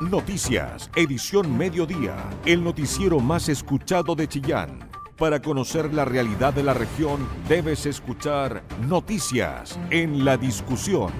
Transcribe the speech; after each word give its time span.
Noticias, 0.00 0.90
edición 0.96 1.56
mediodía, 1.56 2.16
el 2.44 2.64
noticiero 2.64 3.20
más 3.20 3.48
escuchado 3.48 4.16
de 4.16 4.26
Chillán. 4.26 4.90
Para 5.16 5.40
conocer 5.40 5.94
la 5.94 6.04
realidad 6.04 6.52
de 6.52 6.64
la 6.64 6.74
región, 6.74 7.24
debes 7.48 7.86
escuchar 7.86 8.64
Noticias 8.88 9.78
en 9.90 10.24
la 10.24 10.36
discusión. 10.36 11.12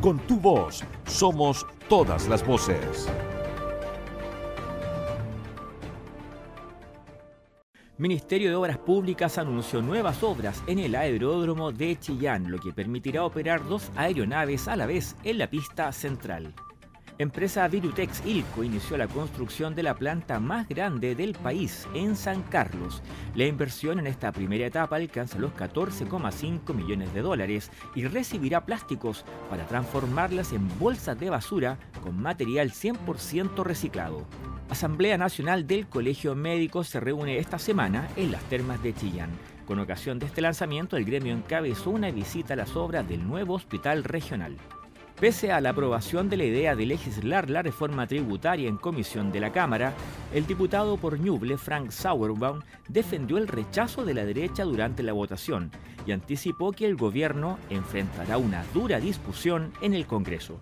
Con 0.00 0.20
tu 0.20 0.38
voz, 0.38 0.84
somos 1.06 1.66
todas 1.88 2.28
las 2.28 2.46
voces. 2.46 3.08
Ministerio 7.98 8.50
de 8.50 8.54
Obras 8.54 8.78
Públicas 8.78 9.38
anunció 9.38 9.82
nuevas 9.82 10.22
obras 10.22 10.62
en 10.68 10.78
el 10.78 10.94
aeródromo 10.94 11.72
de 11.72 11.98
Chillán, 11.98 12.48
lo 12.48 12.60
que 12.60 12.72
permitirá 12.72 13.24
operar 13.24 13.66
dos 13.66 13.90
aeronaves 13.96 14.68
a 14.68 14.76
la 14.76 14.86
vez 14.86 15.16
en 15.24 15.36
la 15.36 15.50
pista 15.50 15.90
central. 15.90 16.54
Empresa 17.20 17.68
Virutex 17.68 18.24
Ilco 18.24 18.64
inició 18.64 18.96
la 18.96 19.06
construcción 19.06 19.74
de 19.74 19.82
la 19.82 19.94
planta 19.94 20.40
más 20.40 20.66
grande 20.66 21.14
del 21.14 21.34
país 21.34 21.86
en 21.92 22.16
San 22.16 22.42
Carlos. 22.44 23.02
La 23.34 23.44
inversión 23.44 23.98
en 23.98 24.06
esta 24.06 24.32
primera 24.32 24.64
etapa 24.64 24.96
alcanza 24.96 25.38
los 25.38 25.52
14,5 25.52 26.72
millones 26.72 27.12
de 27.12 27.20
dólares 27.20 27.70
y 27.94 28.06
recibirá 28.06 28.64
plásticos 28.64 29.26
para 29.50 29.66
transformarlas 29.66 30.54
en 30.54 30.66
bolsas 30.78 31.20
de 31.20 31.28
basura 31.28 31.78
con 32.02 32.18
material 32.18 32.70
100% 32.70 33.64
reciclado. 33.64 34.24
Asamblea 34.70 35.18
Nacional 35.18 35.66
del 35.66 35.88
Colegio 35.88 36.34
Médico 36.34 36.84
se 36.84 37.00
reúne 37.00 37.36
esta 37.36 37.58
semana 37.58 38.08
en 38.16 38.32
las 38.32 38.42
termas 38.44 38.82
de 38.82 38.94
Chillán. 38.94 39.28
Con 39.66 39.78
ocasión 39.78 40.18
de 40.18 40.24
este 40.24 40.40
lanzamiento, 40.40 40.96
el 40.96 41.04
gremio 41.04 41.34
encabezó 41.34 41.90
una 41.90 42.10
visita 42.10 42.54
a 42.54 42.56
las 42.56 42.76
obras 42.76 43.06
del 43.06 43.28
nuevo 43.28 43.52
hospital 43.52 44.04
regional. 44.04 44.56
Pese 45.20 45.52
a 45.52 45.60
la 45.60 45.70
aprobación 45.70 46.30
de 46.30 46.38
la 46.38 46.44
idea 46.44 46.74
de 46.74 46.86
legislar 46.86 47.50
la 47.50 47.60
reforma 47.60 48.06
tributaria 48.06 48.70
en 48.70 48.78
comisión 48.78 49.30
de 49.30 49.40
la 49.40 49.52
Cámara, 49.52 49.92
el 50.32 50.46
diputado 50.46 50.96
por 50.96 51.20
Ñuble, 51.20 51.58
Frank 51.58 51.90
Sauerbaum, 51.90 52.60
defendió 52.88 53.36
el 53.36 53.46
rechazo 53.46 54.06
de 54.06 54.14
la 54.14 54.24
derecha 54.24 54.64
durante 54.64 55.02
la 55.02 55.12
votación 55.12 55.72
y 56.06 56.12
anticipó 56.12 56.72
que 56.72 56.86
el 56.86 56.96
gobierno 56.96 57.58
enfrentará 57.68 58.38
una 58.38 58.64
dura 58.72 58.98
discusión 58.98 59.74
en 59.82 59.92
el 59.92 60.06
Congreso. 60.06 60.58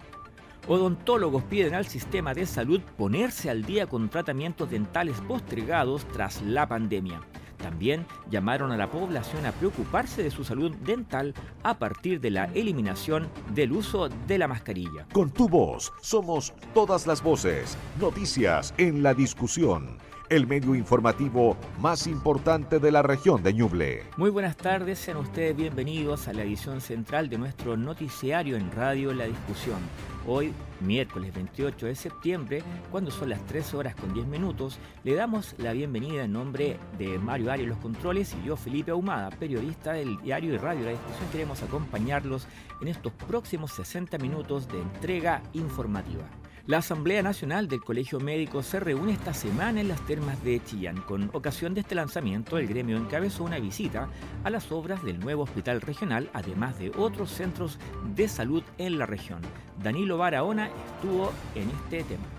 Odontólogos 0.66 1.44
piden 1.44 1.76
al 1.76 1.86
sistema 1.86 2.34
de 2.34 2.44
salud 2.44 2.80
ponerse 2.96 3.50
al 3.50 3.62
día 3.62 3.86
con 3.86 4.08
tratamientos 4.08 4.68
dentales 4.68 5.20
postergados 5.20 6.04
tras 6.08 6.42
la 6.42 6.66
pandemia. 6.66 7.20
También 7.58 8.06
llamaron 8.30 8.72
a 8.72 8.76
la 8.76 8.90
población 8.90 9.44
a 9.46 9.52
preocuparse 9.52 10.22
de 10.22 10.30
su 10.30 10.44
salud 10.44 10.74
dental 10.76 11.34
a 11.62 11.78
partir 11.78 12.20
de 12.20 12.30
la 12.30 12.44
eliminación 12.54 13.28
del 13.54 13.72
uso 13.72 14.08
de 14.08 14.38
la 14.38 14.48
mascarilla. 14.48 15.06
Con 15.12 15.30
tu 15.30 15.48
voz, 15.48 15.92
somos 16.00 16.54
todas 16.72 17.06
las 17.06 17.22
voces. 17.22 17.76
Noticias 18.00 18.72
en 18.78 19.02
la 19.02 19.14
discusión 19.14 19.98
el 20.30 20.46
medio 20.46 20.74
informativo 20.74 21.56
más 21.80 22.06
importante 22.06 22.78
de 22.78 22.92
la 22.92 23.02
región 23.02 23.42
de 23.42 23.54
Ñuble. 23.54 24.02
Muy 24.16 24.30
buenas 24.30 24.56
tardes, 24.56 24.98
sean 24.98 25.16
ustedes 25.16 25.56
bienvenidos 25.56 26.28
a 26.28 26.32
la 26.34 26.42
edición 26.42 26.80
central 26.80 27.28
de 27.28 27.38
nuestro 27.38 27.76
noticiario 27.76 28.56
en 28.56 28.70
Radio 28.72 29.14
La 29.14 29.24
Discusión. 29.24 29.78
Hoy, 30.26 30.52
miércoles 30.80 31.32
28 31.34 31.86
de 31.86 31.94
septiembre, 31.94 32.62
cuando 32.90 33.10
son 33.10 33.30
las 33.30 33.40
13 33.46 33.78
horas 33.78 33.94
con 33.94 34.12
10 34.12 34.26
minutos, 34.26 34.78
le 35.02 35.14
damos 35.14 35.54
la 35.56 35.72
bienvenida 35.72 36.24
en 36.24 36.32
nombre 36.32 36.76
de 36.98 37.18
Mario 37.18 37.50
Arias 37.50 37.68
Los 37.68 37.78
Controles 37.78 38.36
y 38.42 38.46
yo, 38.46 38.56
Felipe 38.56 38.90
Ahumada, 38.90 39.30
periodista 39.30 39.92
del 39.92 40.20
diario 40.20 40.52
y 40.52 40.58
radio 40.58 40.84
La 40.84 40.90
Discusión. 40.90 41.30
Queremos 41.32 41.62
acompañarlos 41.62 42.46
en 42.82 42.88
estos 42.88 43.12
próximos 43.14 43.72
60 43.72 44.18
minutos 44.18 44.68
de 44.68 44.78
entrega 44.80 45.42
informativa. 45.54 46.24
La 46.68 46.78
Asamblea 46.78 47.22
Nacional 47.22 47.66
del 47.66 47.82
Colegio 47.82 48.20
Médico 48.20 48.62
se 48.62 48.78
reúne 48.78 49.12
esta 49.14 49.32
semana 49.32 49.80
en 49.80 49.88
las 49.88 50.04
termas 50.04 50.44
de 50.44 50.62
Chillán. 50.62 51.00
Con 51.00 51.30
ocasión 51.32 51.72
de 51.72 51.80
este 51.80 51.94
lanzamiento, 51.94 52.58
el 52.58 52.68
gremio 52.68 52.98
encabezó 52.98 53.44
una 53.44 53.58
visita 53.58 54.10
a 54.44 54.50
las 54.50 54.70
obras 54.70 55.02
del 55.02 55.18
nuevo 55.18 55.44
hospital 55.44 55.80
regional, 55.80 56.28
además 56.34 56.78
de 56.78 56.90
otros 56.90 57.30
centros 57.30 57.78
de 58.14 58.28
salud 58.28 58.62
en 58.76 58.98
la 58.98 59.06
región. 59.06 59.40
Danilo 59.82 60.18
Barahona 60.18 60.68
estuvo 60.68 61.32
en 61.54 61.70
este 61.70 62.04
tema. 62.04 62.37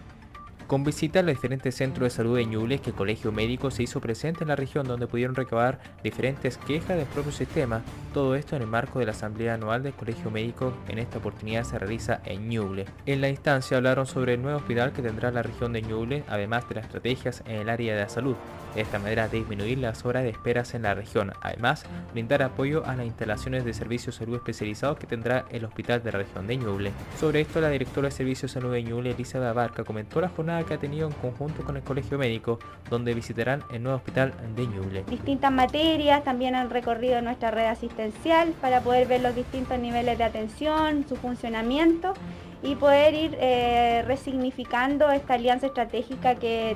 Con 0.69 0.83
visita 0.83 1.21
a 1.21 1.23
los 1.23 1.33
diferentes 1.33 1.73
centros 1.73 2.03
de 2.03 2.15
salud 2.15 2.37
de 2.37 2.45
Ñuble, 2.45 2.77
que 2.77 2.91
el 2.91 2.95
Colegio 2.95 3.31
Médico 3.31 3.71
se 3.71 3.81
hizo 3.81 3.99
presente 3.99 4.43
en 4.43 4.49
la 4.49 4.55
región 4.55 4.87
donde 4.87 5.07
pudieron 5.07 5.33
recabar 5.33 5.79
diferentes 6.03 6.59
quejas 6.59 6.95
del 6.95 7.07
propio 7.07 7.31
sistema, 7.31 7.81
todo 8.13 8.35
esto 8.35 8.55
en 8.55 8.61
el 8.61 8.67
marco 8.67 8.99
de 8.99 9.07
la 9.07 9.13
Asamblea 9.13 9.55
Anual 9.55 9.81
del 9.81 9.93
Colegio 9.95 10.29
Médico, 10.29 10.71
en 10.87 10.99
esta 10.99 11.17
oportunidad 11.17 11.63
se 11.63 11.79
realiza 11.79 12.21
en 12.23 12.49
Ñuble. 12.49 12.85
En 13.07 13.19
la 13.19 13.29
instancia 13.29 13.77
hablaron 13.77 14.05
sobre 14.05 14.35
el 14.35 14.43
nuevo 14.43 14.59
hospital 14.59 14.93
que 14.93 15.01
tendrá 15.01 15.31
la 15.31 15.41
región 15.41 15.73
de 15.73 15.81
Ñuble, 15.81 16.23
además 16.27 16.69
de 16.69 16.75
las 16.75 16.85
estrategias 16.85 17.41
en 17.47 17.55
el 17.55 17.69
área 17.69 17.95
de 17.95 18.01
la 18.01 18.09
salud, 18.09 18.35
de 18.75 18.81
esta 18.81 18.99
manera 18.99 19.27
disminuir 19.27 19.77
las 19.77 20.05
horas 20.05 20.23
de 20.23 20.29
esperas 20.29 20.73
en 20.73 20.83
la 20.83 20.93
región, 20.93 21.31
además 21.41 21.85
brindar 22.11 22.43
apoyo 22.43 22.85
a 22.85 22.95
las 22.95 23.05
instalaciones 23.05 23.65
de 23.65 23.73
servicios 23.73 24.15
de 24.15 24.25
salud 24.25 24.37
especializados 24.37 24.97
que 24.97 25.07
tendrá 25.07 25.45
el 25.51 25.65
hospital 25.65 26.03
de 26.03 26.11
la 26.11 26.19
región 26.19 26.47
de 26.47 26.57
Ñuble. 26.57 26.91
Sobre 27.19 27.41
esto, 27.41 27.61
la 27.61 27.69
directora 27.69 28.09
de 28.09 28.11
Servicios 28.11 28.53
de 28.53 28.59
Salud 28.59 28.73
de 28.73 28.83
Ñuble, 28.83 29.11
Elizabeth 29.11 29.49
Abarca, 29.49 29.83
comentó 29.83 30.21
la 30.21 30.29
jornada 30.29 30.63
que 30.63 30.73
ha 30.73 30.77
tenido 30.77 31.07
en 31.07 31.13
conjunto 31.13 31.63
con 31.63 31.77
el 31.77 31.83
Colegio 31.83 32.17
Médico, 32.17 32.59
donde 32.89 33.13
visitarán 33.13 33.63
el 33.71 33.83
nuevo 33.83 33.97
hospital 33.97 34.33
de 34.55 34.67
Ñuble. 34.67 35.03
Distintas 35.09 35.51
materias 35.51 36.23
también 36.23 36.55
han 36.55 36.69
recorrido 36.69 37.21
nuestra 37.21 37.51
red 37.51 37.65
asistencial 37.65 38.53
para 38.61 38.81
poder 38.81 39.07
ver 39.07 39.21
los 39.21 39.35
distintos 39.35 39.79
niveles 39.79 40.17
de 40.17 40.23
atención, 40.23 41.05
su 41.07 41.15
funcionamiento 41.15 42.13
y 42.61 42.75
poder 42.75 43.13
ir 43.13 43.37
eh, 43.39 44.03
resignificando 44.05 45.09
esta 45.11 45.35
alianza 45.35 45.67
estratégica 45.67 46.35
que, 46.35 46.75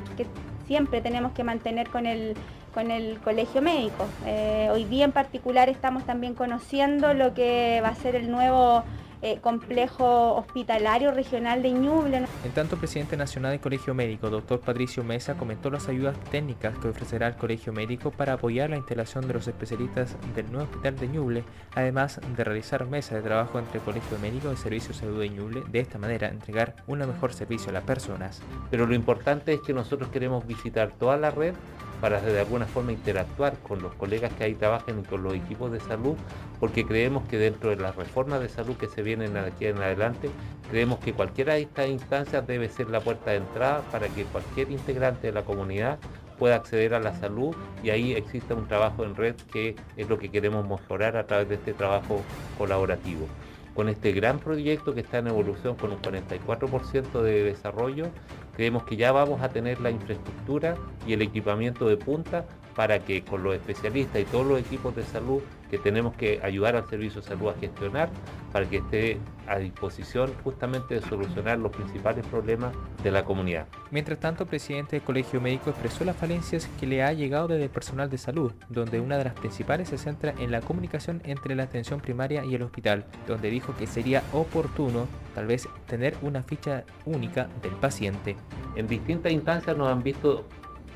siempre 0.73 1.01
tenemos 1.01 1.33
que 1.33 1.43
mantener 1.43 1.87
con 1.87 2.07
el, 2.07 2.33
con 2.73 2.89
el 2.89 3.19
colegio 3.19 3.61
médico. 3.61 4.07
Eh, 4.25 4.69
hoy 4.71 4.85
día 4.85 5.05
en 5.05 5.11
particular 5.11 5.69
estamos 5.69 6.03
también 6.03 6.33
conociendo 6.33 7.13
lo 7.13 7.35
que 7.35 7.79
va 7.83 7.89
a 7.89 7.95
ser 7.95 8.15
el 8.15 8.31
nuevo 8.31 8.83
eh, 9.23 9.39
complejo 9.39 10.35
hospitalario 10.35 11.11
regional 11.11 11.63
de 11.63 11.71
Ñuble. 11.71 12.25
En 12.43 12.51
tanto, 12.53 12.75
el 12.75 12.79
presidente 12.79 13.15
nacional 13.15 13.51
del 13.51 13.61
Colegio 13.61 13.93
Médico, 13.93 14.29
doctor 14.29 14.59
Patricio 14.59 15.01
Mesa, 15.01 15.35
comentó 15.35 15.69
las 15.69 15.87
ayudas 15.87 16.17
técnicas 16.29 16.77
que 16.77 16.89
ofrecerá 16.89 17.27
el 17.27 17.35
Colegio 17.37 17.71
Médico 17.71 18.11
para 18.11 18.33
apoyar 18.33 18.69
la 18.69 18.75
instalación 18.75 19.25
de 19.25 19.33
los 19.35 19.47
especialistas 19.47 20.17
del 20.35 20.51
nuevo 20.51 20.69
hospital 20.69 20.97
de 20.97 21.07
Ñuble, 21.07 21.43
además 21.73 22.19
de 22.35 22.43
realizar 22.43 22.85
mesas 22.85 23.13
de 23.13 23.21
trabajo 23.21 23.59
entre 23.59 23.77
el 23.77 23.85
Colegio 23.85 24.19
Médico 24.19 24.51
y 24.51 24.57
Servicios 24.57 24.97
de 24.97 25.05
Salud 25.05 25.21
de 25.21 25.29
Ñuble, 25.29 25.63
de 25.71 25.79
esta 25.79 25.97
manera 25.97 26.27
entregar 26.27 26.75
un 26.87 26.99
mejor 26.99 27.33
servicio 27.33 27.69
a 27.69 27.73
las 27.73 27.83
personas. 27.83 28.41
Pero 28.69 28.85
lo 28.85 28.93
importante 28.93 29.53
es 29.53 29.61
que 29.61 29.73
nosotros 29.73 30.09
queremos 30.09 30.45
visitar 30.45 30.91
toda 30.99 31.15
la 31.15 31.31
red 31.31 31.53
para 32.01 32.19
de 32.19 32.37
alguna 32.37 32.65
forma 32.65 32.91
interactuar 32.91 33.57
con 33.59 33.81
los 33.81 33.93
colegas 33.93 34.33
que 34.33 34.43
ahí 34.43 34.55
trabajan 34.55 34.99
y 34.99 35.03
con 35.03 35.23
los 35.23 35.35
equipos 35.35 35.71
de 35.71 35.79
salud, 35.79 36.17
porque 36.59 36.85
creemos 36.85 37.25
que 37.29 37.37
dentro 37.37 37.69
de 37.69 37.77
las 37.77 37.95
reformas 37.95 38.41
de 38.41 38.49
salud 38.49 38.75
que 38.75 38.89
se 38.89 39.01
vienen 39.01 39.12
aquí 39.21 39.67
en 39.67 39.77
adelante, 39.77 40.29
creemos 40.69 40.99
que 40.99 41.13
cualquiera 41.13 41.53
de 41.53 41.61
estas 41.61 41.87
instancias 41.87 42.45
debe 42.47 42.69
ser 42.69 42.89
la 42.89 42.99
puerta 42.99 43.31
de 43.31 43.37
entrada 43.37 43.81
para 43.91 44.07
que 44.07 44.23
cualquier 44.25 44.71
integrante 44.71 45.27
de 45.27 45.33
la 45.33 45.43
comunidad 45.43 45.99
pueda 46.37 46.55
acceder 46.55 46.93
a 46.93 46.99
la 46.99 47.13
salud 47.15 47.55
y 47.83 47.89
ahí 47.89 48.13
exista 48.13 48.55
un 48.55 48.67
trabajo 48.67 49.03
en 49.03 49.15
red 49.15 49.35
que 49.51 49.75
es 49.95 50.09
lo 50.09 50.17
que 50.17 50.29
queremos 50.29 50.67
mejorar 50.67 51.15
a 51.15 51.25
través 51.25 51.49
de 51.49 51.55
este 51.55 51.73
trabajo 51.73 52.21
colaborativo. 52.57 53.27
Con 53.75 53.89
este 53.89 54.11
gran 54.11 54.39
proyecto 54.39 54.93
que 54.93 55.01
está 55.01 55.17
en 55.17 55.27
evolución 55.27 55.75
con 55.75 55.91
un 55.91 56.01
44% 56.01 57.21
de 57.21 57.43
desarrollo, 57.43 58.07
creemos 58.55 58.83
que 58.83 58.97
ya 58.97 59.11
vamos 59.11 59.41
a 59.41 59.49
tener 59.49 59.81
la 59.81 59.89
infraestructura 59.89 60.75
y 61.07 61.13
el 61.13 61.23
equipamiento 61.23 61.87
de 61.87 61.97
punta 61.97 62.45
para 62.75 62.99
que 62.99 63.23
con 63.23 63.43
los 63.43 63.55
especialistas 63.55 64.21
y 64.21 64.25
todos 64.25 64.45
los 64.45 64.59
equipos 64.59 64.95
de 64.95 65.03
salud 65.03 65.41
que 65.73 65.79
tenemos 65.79 66.15
que 66.15 66.39
ayudar 66.43 66.75
al 66.75 66.87
servicio 66.87 67.19
de 67.19 67.27
salud 67.27 67.49
a 67.49 67.55
gestionar, 67.59 68.07
para 68.51 68.69
que 68.69 68.77
esté 68.77 69.17
a 69.47 69.57
disposición 69.57 70.31
justamente 70.43 70.93
de 70.93 71.01
solucionar 71.01 71.57
los 71.57 71.71
principales 71.71 72.23
problemas 72.27 72.75
de 73.01 73.09
la 73.09 73.25
comunidad. 73.25 73.65
Mientras 73.89 74.19
tanto, 74.19 74.43
el 74.43 74.49
presidente 74.49 74.97
del 74.97 75.01
Colegio 75.01 75.41
Médico 75.41 75.71
expresó 75.71 76.05
las 76.05 76.15
falencias 76.15 76.69
que 76.79 76.85
le 76.85 77.01
ha 77.01 77.11
llegado 77.11 77.47
desde 77.47 77.63
el 77.63 77.69
personal 77.71 78.07
de 78.07 78.19
salud, 78.19 78.51
donde 78.69 78.99
una 78.99 79.17
de 79.17 79.23
las 79.23 79.33
principales 79.33 79.89
se 79.89 79.97
centra 79.97 80.35
en 80.37 80.51
la 80.51 80.61
comunicación 80.61 81.23
entre 81.25 81.55
la 81.55 81.63
atención 81.63 81.99
primaria 81.99 82.45
y 82.45 82.53
el 82.53 82.61
hospital, 82.61 83.05
donde 83.27 83.49
dijo 83.49 83.73
que 83.75 83.87
sería 83.87 84.21
oportuno 84.31 85.07
tal 85.33 85.47
vez 85.47 85.67
tener 85.87 86.15
una 86.21 86.43
ficha 86.43 86.83
única 87.05 87.49
del 87.63 87.73
paciente. 87.73 88.35
En 88.75 88.85
distintas 88.87 89.31
instancias 89.31 89.75
nos 89.75 89.87
han 89.87 90.03
visto 90.03 90.45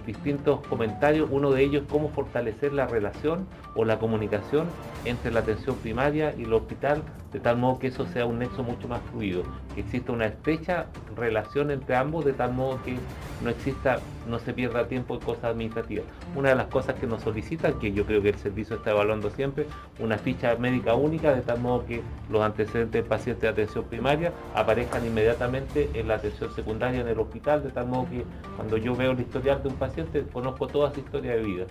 distintos 0.07 0.65
comentarios, 0.67 1.27
uno 1.31 1.51
de 1.51 1.61
ellos 1.63 1.83
cómo 1.89 2.09
fortalecer 2.09 2.73
la 2.73 2.87
relación 2.87 3.45
o 3.75 3.83
la 3.85 3.99
comunicación 3.99 4.71
entre 5.03 5.31
la 5.31 5.41
atención 5.41 5.75
primaria 5.75 6.33
y 6.35 6.43
el 6.43 6.53
hospital 6.53 7.03
de 7.31 7.39
tal 7.39 7.57
modo 7.57 7.79
que 7.79 7.87
eso 7.87 8.05
sea 8.07 8.25
un 8.25 8.39
nexo 8.39 8.63
mucho 8.63 8.87
más 8.87 9.01
fluido, 9.11 9.43
que 9.75 9.81
exista 9.81 10.11
una 10.11 10.25
estrecha 10.25 10.87
relación 11.15 11.71
entre 11.71 11.95
ambos, 11.95 12.25
de 12.25 12.33
tal 12.33 12.53
modo 12.53 12.81
que 12.83 12.97
no 13.43 13.49
exista, 13.49 13.99
no 14.27 14.39
se 14.39 14.53
pierda 14.53 14.87
tiempo 14.87 15.15
en 15.15 15.21
cosas 15.21 15.45
administrativas. 15.45 16.05
Una 16.35 16.49
de 16.49 16.55
las 16.55 16.67
cosas 16.67 16.95
que 16.95 17.05
nos 17.05 17.21
solicitan, 17.21 17.77
que 17.79 17.91
yo 17.91 18.05
creo 18.05 18.21
que 18.21 18.29
el 18.29 18.37
servicio 18.37 18.77
está 18.77 18.91
evaluando 18.91 19.29
siempre, 19.29 19.67
una 19.99 20.17
ficha 20.17 20.55
médica 20.55 20.95
única, 20.95 21.33
de 21.33 21.41
tal 21.41 21.59
modo 21.59 21.85
que 21.85 22.01
los 22.29 22.41
antecedentes 22.41 22.93
del 22.93 23.05
paciente 23.05 23.41
de 23.41 23.49
atención 23.49 23.85
primaria 23.85 24.31
aparezcan 24.55 25.05
inmediatamente 25.05 25.89
en 25.93 26.07
la 26.07 26.15
atención 26.15 26.51
secundaria 26.53 27.01
en 27.01 27.07
el 27.07 27.19
hospital, 27.19 27.63
de 27.63 27.69
tal 27.69 27.87
modo 27.87 28.09
que 28.09 28.23
cuando 28.55 28.77
yo 28.77 28.95
veo 28.95 29.11
el 29.11 29.19
historial 29.19 29.61
de 29.61 29.69
un 29.69 29.75
paciente, 29.75 30.23
conozco 30.31 30.67
toda 30.67 30.93
su 30.93 30.99
historia 30.99 31.35
de 31.35 31.43
vida. 31.43 31.65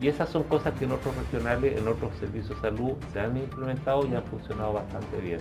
Y 0.00 0.08
esas 0.08 0.28
son 0.28 0.44
cosas 0.44 0.74
que 0.78 0.84
en 0.84 0.92
otros 0.92 1.16
regionales, 1.16 1.76
en 1.76 1.88
otros 1.88 2.14
servicios 2.18 2.50
de 2.62 2.70
salud 2.70 2.92
se 3.12 3.20
han 3.20 3.36
implementado 3.36 4.06
y 4.06 4.14
han 4.14 4.24
funcionado 4.24 4.74
bastante 4.74 5.16
bien. 5.18 5.40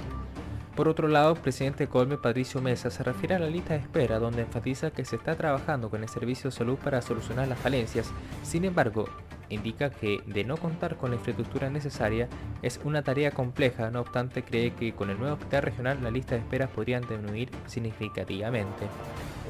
Por 0.75 0.87
otro 0.87 1.07
lado, 1.07 1.33
el 1.33 1.39
presidente 1.39 1.87
Colme, 1.87 2.17
Patricio 2.17 2.61
Mesa, 2.61 2.91
se 2.91 3.03
refiere 3.03 3.33
a 3.33 3.39
la 3.39 3.49
lista 3.49 3.73
de 3.73 3.79
espera, 3.79 4.19
donde 4.19 4.43
enfatiza 4.43 4.91
que 4.91 5.05
se 5.05 5.15
está 5.15 5.35
trabajando 5.35 5.89
con 5.89 6.03
el 6.03 6.09
servicio 6.09 6.51
de 6.51 6.55
salud 6.55 6.77
para 6.77 7.01
solucionar 7.01 7.47
las 7.47 7.57
falencias. 7.57 8.11
Sin 8.43 8.63
embargo, 8.63 9.05
indica 9.49 9.89
que 9.89 10.19
de 10.27 10.43
no 10.43 10.55
contar 10.57 10.95
con 10.97 11.09
la 11.09 11.15
infraestructura 11.15 11.71
necesaria 11.71 12.27
es 12.61 12.79
una 12.83 13.01
tarea 13.01 13.31
compleja, 13.31 13.89
no 13.89 14.01
obstante 14.01 14.43
cree 14.43 14.71
que 14.73 14.93
con 14.93 15.09
el 15.09 15.17
nuevo 15.17 15.33
hospital 15.33 15.63
regional 15.63 15.97
la 16.03 16.11
lista 16.11 16.35
de 16.35 16.41
esperas 16.41 16.69
podrían 16.69 17.01
disminuir 17.01 17.49
significativamente. 17.65 18.85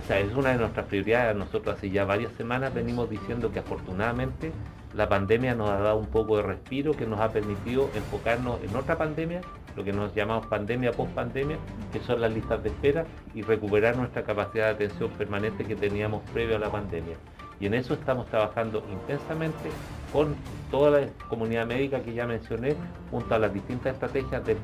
O 0.01 0.07
sea, 0.07 0.19
es 0.19 0.33
una 0.33 0.51
de 0.51 0.59
nuestras 0.59 0.85
prioridades. 0.85 1.35
Nosotros 1.35 1.75
hace 1.75 1.89
ya 1.89 2.05
varias 2.05 2.31
semanas 2.33 2.73
venimos 2.73 3.09
diciendo 3.09 3.51
que 3.51 3.59
afortunadamente 3.59 4.53
la 4.93 5.09
pandemia 5.09 5.53
nos 5.53 5.69
ha 5.69 5.79
dado 5.79 5.97
un 5.97 6.07
poco 6.07 6.37
de 6.37 6.43
respiro 6.43 6.93
que 6.93 7.05
nos 7.05 7.19
ha 7.19 7.31
permitido 7.31 7.89
enfocarnos 7.93 8.61
en 8.63 8.75
otra 8.75 8.97
pandemia, 8.97 9.41
lo 9.75 9.83
que 9.83 9.93
nos 9.93 10.13
llamamos 10.15 10.47
pandemia 10.47 10.91
post 10.91 11.11
pandemia, 11.13 11.57
que 11.91 11.99
son 11.99 12.21
las 12.21 12.33
listas 12.33 12.63
de 12.63 12.69
espera 12.69 13.05
y 13.33 13.41
recuperar 13.41 13.95
nuestra 13.97 14.23
capacidad 14.23 14.65
de 14.65 14.85
atención 14.85 15.11
permanente 15.11 15.65
que 15.65 15.75
teníamos 15.75 16.21
previo 16.31 16.55
a 16.55 16.59
la 16.59 16.71
pandemia. 16.71 17.17
Y 17.59 17.65
en 17.65 17.73
eso 17.73 17.93
estamos 17.93 18.27
trabajando 18.27 18.83
intensamente 18.91 19.69
con 20.11 20.35
toda 20.71 21.01
la 21.01 21.07
comunidad 21.29 21.65
médica 21.65 22.01
que 22.01 22.13
ya 22.13 22.25
mencioné, 22.25 22.75
junto 23.11 23.35
a 23.35 23.39
las 23.39 23.53
distintas 23.53 23.93
estrategias 23.93 24.43
del, 24.45 24.57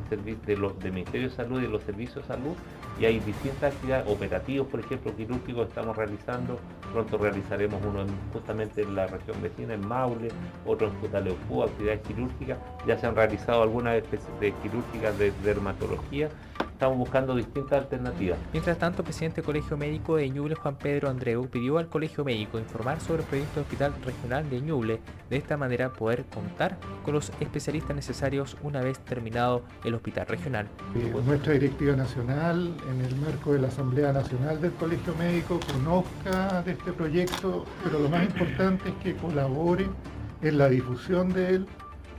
del 0.48 0.92
Ministerio 0.92 1.30
de 1.30 1.36
Salud 1.36 1.60
y 1.60 1.64
de 1.64 1.70
los 1.70 1.84
servicios 1.84 2.28
de 2.28 2.36
salud, 2.36 2.56
y 3.00 3.06
hay 3.06 3.20
distintas 3.20 3.74
actividades 3.74 4.08
operativos, 4.08 4.68
por 4.68 4.80
ejemplo, 4.80 5.16
quirúrgicos 5.16 5.68
estamos 5.68 5.96
realizando, 5.96 6.60
pronto 6.92 7.18
realizaremos 7.18 7.82
uno 7.84 8.06
justamente 8.32 8.84
en 8.84 8.96
la 8.96 9.08
región 9.08 9.42
vecina, 9.42 9.74
en 9.74 9.88
Maule, 9.88 10.30
otro 10.66 10.88
en 10.88 10.94
Futaleufú, 10.96 11.64
actividades 11.64 12.02
quirúrgicas, 12.02 12.58
ya 12.86 12.98
se 12.98 13.08
han 13.08 13.16
realizado 13.16 13.64
algunas 13.64 13.96
especies 13.96 14.40
de 14.40 14.52
quirúrgicas 14.62 15.18
de 15.18 15.32
dermatología, 15.44 16.30
estamos 16.84 16.98
buscando 16.98 17.34
distintas 17.34 17.80
alternativas. 17.80 18.38
Mientras 18.52 18.78
tanto, 18.78 19.04
el 19.04 19.06
presidente 19.06 19.38
del 19.38 19.46
Colegio 19.46 19.78
Médico 19.78 20.18
de 20.18 20.30
Ñuble, 20.30 20.56
Juan 20.56 20.76
Pedro 20.76 21.10
Andreu, 21.10 21.48
pidió 21.48 21.78
al 21.78 21.88
Colegio 21.88 22.26
Médico 22.26 22.60
informar 22.60 23.00
sobre 23.00 23.22
el 23.22 23.28
proyecto 23.30 23.56
de 23.56 23.62
Hospital 23.62 23.94
Regional 24.04 24.50
de 24.50 24.60
Ñuble, 24.60 25.00
de 25.30 25.38
esta 25.38 25.56
manera 25.56 25.94
poder 25.94 26.26
contar 26.26 26.78
con 27.06 27.14
los 27.14 27.32
especialistas 27.40 27.96
necesarios 27.96 28.58
una 28.64 28.82
vez 28.82 29.00
terminado 29.00 29.64
el 29.86 29.94
hospital 29.94 30.28
regional. 30.28 30.68
Eh, 30.94 31.14
nuestra 31.26 31.54
directiva 31.54 31.96
nacional, 31.96 32.76
en 32.92 33.06
el 33.06 33.16
marco 33.16 33.54
de 33.54 33.60
la 33.60 33.70
Asamblea 33.70 34.12
Nacional 34.12 34.60
del 34.60 34.74
Colegio 34.74 35.16
Médico, 35.16 35.62
conozca 35.72 36.64
de 36.64 36.74
este 36.74 36.92
proyecto, 36.92 37.64
pero 37.82 38.00
lo 38.00 38.10
más 38.10 38.26
importante 38.26 38.90
es 38.90 38.96
que 38.96 39.16
colabore 39.16 39.88
en 40.42 40.58
la 40.58 40.68
difusión 40.68 41.32
de 41.32 41.50
él, 41.56 41.66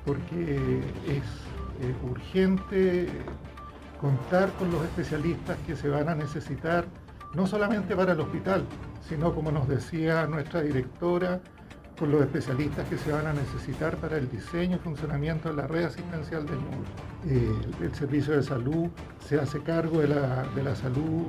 porque 0.07 0.81
es 1.07 1.23
eh, 1.83 1.95
urgente 2.03 3.09
contar 4.05 4.53
con 4.59 4.71
los 4.71 4.83
especialistas 4.83 5.57
que 5.67 5.75
se 5.75 5.89
van 5.89 6.11
a 6.11 6.15
necesitar, 6.15 6.85
no 7.33 7.47
solamente 7.47 7.97
para 7.97 8.13
el 8.13 8.21
hospital, 8.21 8.67
sino 9.09 9.35
como 9.35 9.51
nos 9.51 9.67
decía 9.67 10.27
nuestra 10.27 10.61
directora, 10.61 11.41
con 11.99 12.13
los 12.13 12.21
especialistas 12.21 12.87
que 12.87 12.99
se 12.99 13.11
van 13.11 13.27
a 13.27 13.33
necesitar 13.33 13.97
para 13.97 14.19
el 14.19 14.31
diseño 14.31 14.77
y 14.77 14.79
funcionamiento 14.81 15.49
de 15.49 15.55
la 15.55 15.67
red 15.67 15.85
asistencial 15.85 16.45
de 16.45 16.53
NUR. 16.53 17.14
Eh, 17.27 17.55
el, 17.81 17.95
servicio 17.95 18.37
de 18.37 18.43
salud 18.43 18.89
se 19.27 19.41
hace 19.41 19.61
cargo 19.63 20.01
de 20.01 20.09
la, 20.09 20.77
salud 20.77 21.27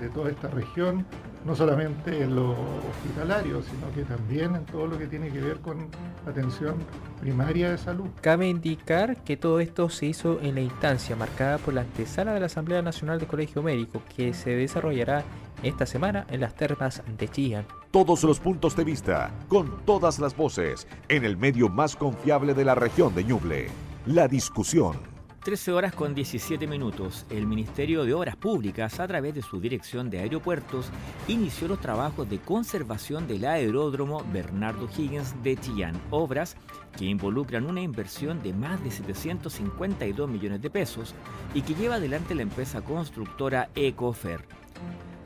de, 0.00 0.08
toda 0.10 0.30
esta 0.30 0.46
región, 0.48 1.04
no 1.44 1.56
solamente 1.56 2.22
en 2.22 2.36
lo 2.36 2.50
hospitalario, 2.52 3.60
sino 3.62 3.92
que 3.92 4.02
también 4.04 4.54
en 4.54 4.64
todo 4.66 4.86
lo 4.86 4.98
que 4.98 5.08
tiene 5.08 5.30
que 5.30 5.40
ver 5.40 5.58
con 5.58 5.88
atención 6.28 6.76
primaria 7.20 7.70
de 7.70 7.78
salud. 7.78 8.06
Cabe 8.20 8.48
indicar 8.48 9.24
que 9.24 9.36
todo 9.36 9.58
esto 9.58 9.88
se 9.88 10.06
hizo 10.06 10.38
en 10.40 10.54
la 10.54 10.60
instancia 10.60 11.16
marcada 11.16 11.58
por 11.58 11.74
la 11.74 11.80
antesala 11.80 12.34
de 12.34 12.40
la 12.40 12.46
Asamblea 12.46 12.82
Nacional 12.82 13.18
de 13.18 13.26
Colegio 13.26 13.64
Médico, 13.64 14.00
que 14.14 14.34
se 14.34 14.50
desarrollará 14.50 15.24
esta 15.64 15.86
semana 15.86 16.24
en 16.30 16.40
las 16.40 16.54
termas 16.54 17.02
de 17.18 17.28
Chillán. 17.28 17.66
Todos 17.90 18.22
los 18.22 18.38
puntos 18.38 18.76
de 18.76 18.84
vista, 18.84 19.32
con 19.48 19.84
todas 19.84 20.20
las 20.20 20.36
voces, 20.36 20.86
en 21.08 21.24
el 21.24 21.36
medio 21.36 21.68
más 21.68 21.96
confiable 21.96 22.54
de 22.54 22.64
la 22.64 22.76
región 22.76 23.12
de 23.14 23.24
Ñuble. 23.24 23.68
La 24.06 24.28
discusión. 24.28 25.11
13 25.42 25.72
horas 25.72 25.92
con 25.92 26.14
17 26.14 26.68
minutos. 26.68 27.26
El 27.28 27.48
Ministerio 27.48 28.04
de 28.04 28.14
Obras 28.14 28.36
Públicas, 28.36 29.00
a 29.00 29.08
través 29.08 29.34
de 29.34 29.42
su 29.42 29.60
Dirección 29.60 30.08
de 30.08 30.20
Aeropuertos, 30.20 30.88
inició 31.26 31.66
los 31.66 31.80
trabajos 31.80 32.30
de 32.30 32.38
conservación 32.38 33.26
del 33.26 33.44
aeródromo 33.44 34.24
Bernardo 34.32 34.88
Higgins 34.96 35.34
de 35.42 35.56
Chillán. 35.56 36.00
Obras 36.10 36.56
que 36.96 37.06
involucran 37.06 37.66
una 37.66 37.80
inversión 37.80 38.40
de 38.40 38.52
más 38.52 38.82
de 38.84 38.92
752 38.92 40.30
millones 40.30 40.62
de 40.62 40.70
pesos 40.70 41.12
y 41.54 41.62
que 41.62 41.74
lleva 41.74 41.96
adelante 41.96 42.36
la 42.36 42.42
empresa 42.42 42.80
constructora 42.82 43.68
Ecofer. 43.74 44.44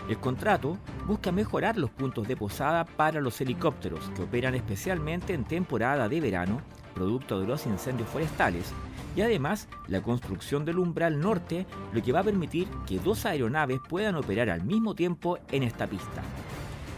El 0.09 0.17
contrato 0.19 0.79
busca 1.07 1.31
mejorar 1.31 1.77
los 1.77 1.91
puntos 1.91 2.27
de 2.27 2.37
posada 2.37 2.85
para 2.85 3.21
los 3.21 3.39
helicópteros 3.41 4.09
que 4.17 4.23
operan 4.23 4.55
especialmente 4.55 5.35
en 5.35 5.45
temporada 5.45 6.09
de 6.09 6.21
verano, 6.21 6.63
producto 6.97 7.39
de 7.39 7.47
los 7.47 7.67
incendios 7.67 8.09
forestales, 8.09 8.73
y 9.15 9.21
además 9.21 9.69
la 9.87 10.03
construcción 10.03 10.65
del 10.65 10.81
umbral 10.81 11.21
norte, 11.21 11.67
lo 11.93 12.03
que 12.03 12.11
va 12.11 12.21
a 12.21 12.25
permitir 12.25 12.67
que 12.89 12.99
dos 12.99 13.25
aeronaves 13.25 13.79
puedan 13.89 14.17
operar 14.17 14.51
al 14.51 14.65
mismo 14.65 14.97
tiempo 14.97 15.39
en 15.53 15.63
esta 15.63 15.87
pista. 15.87 16.23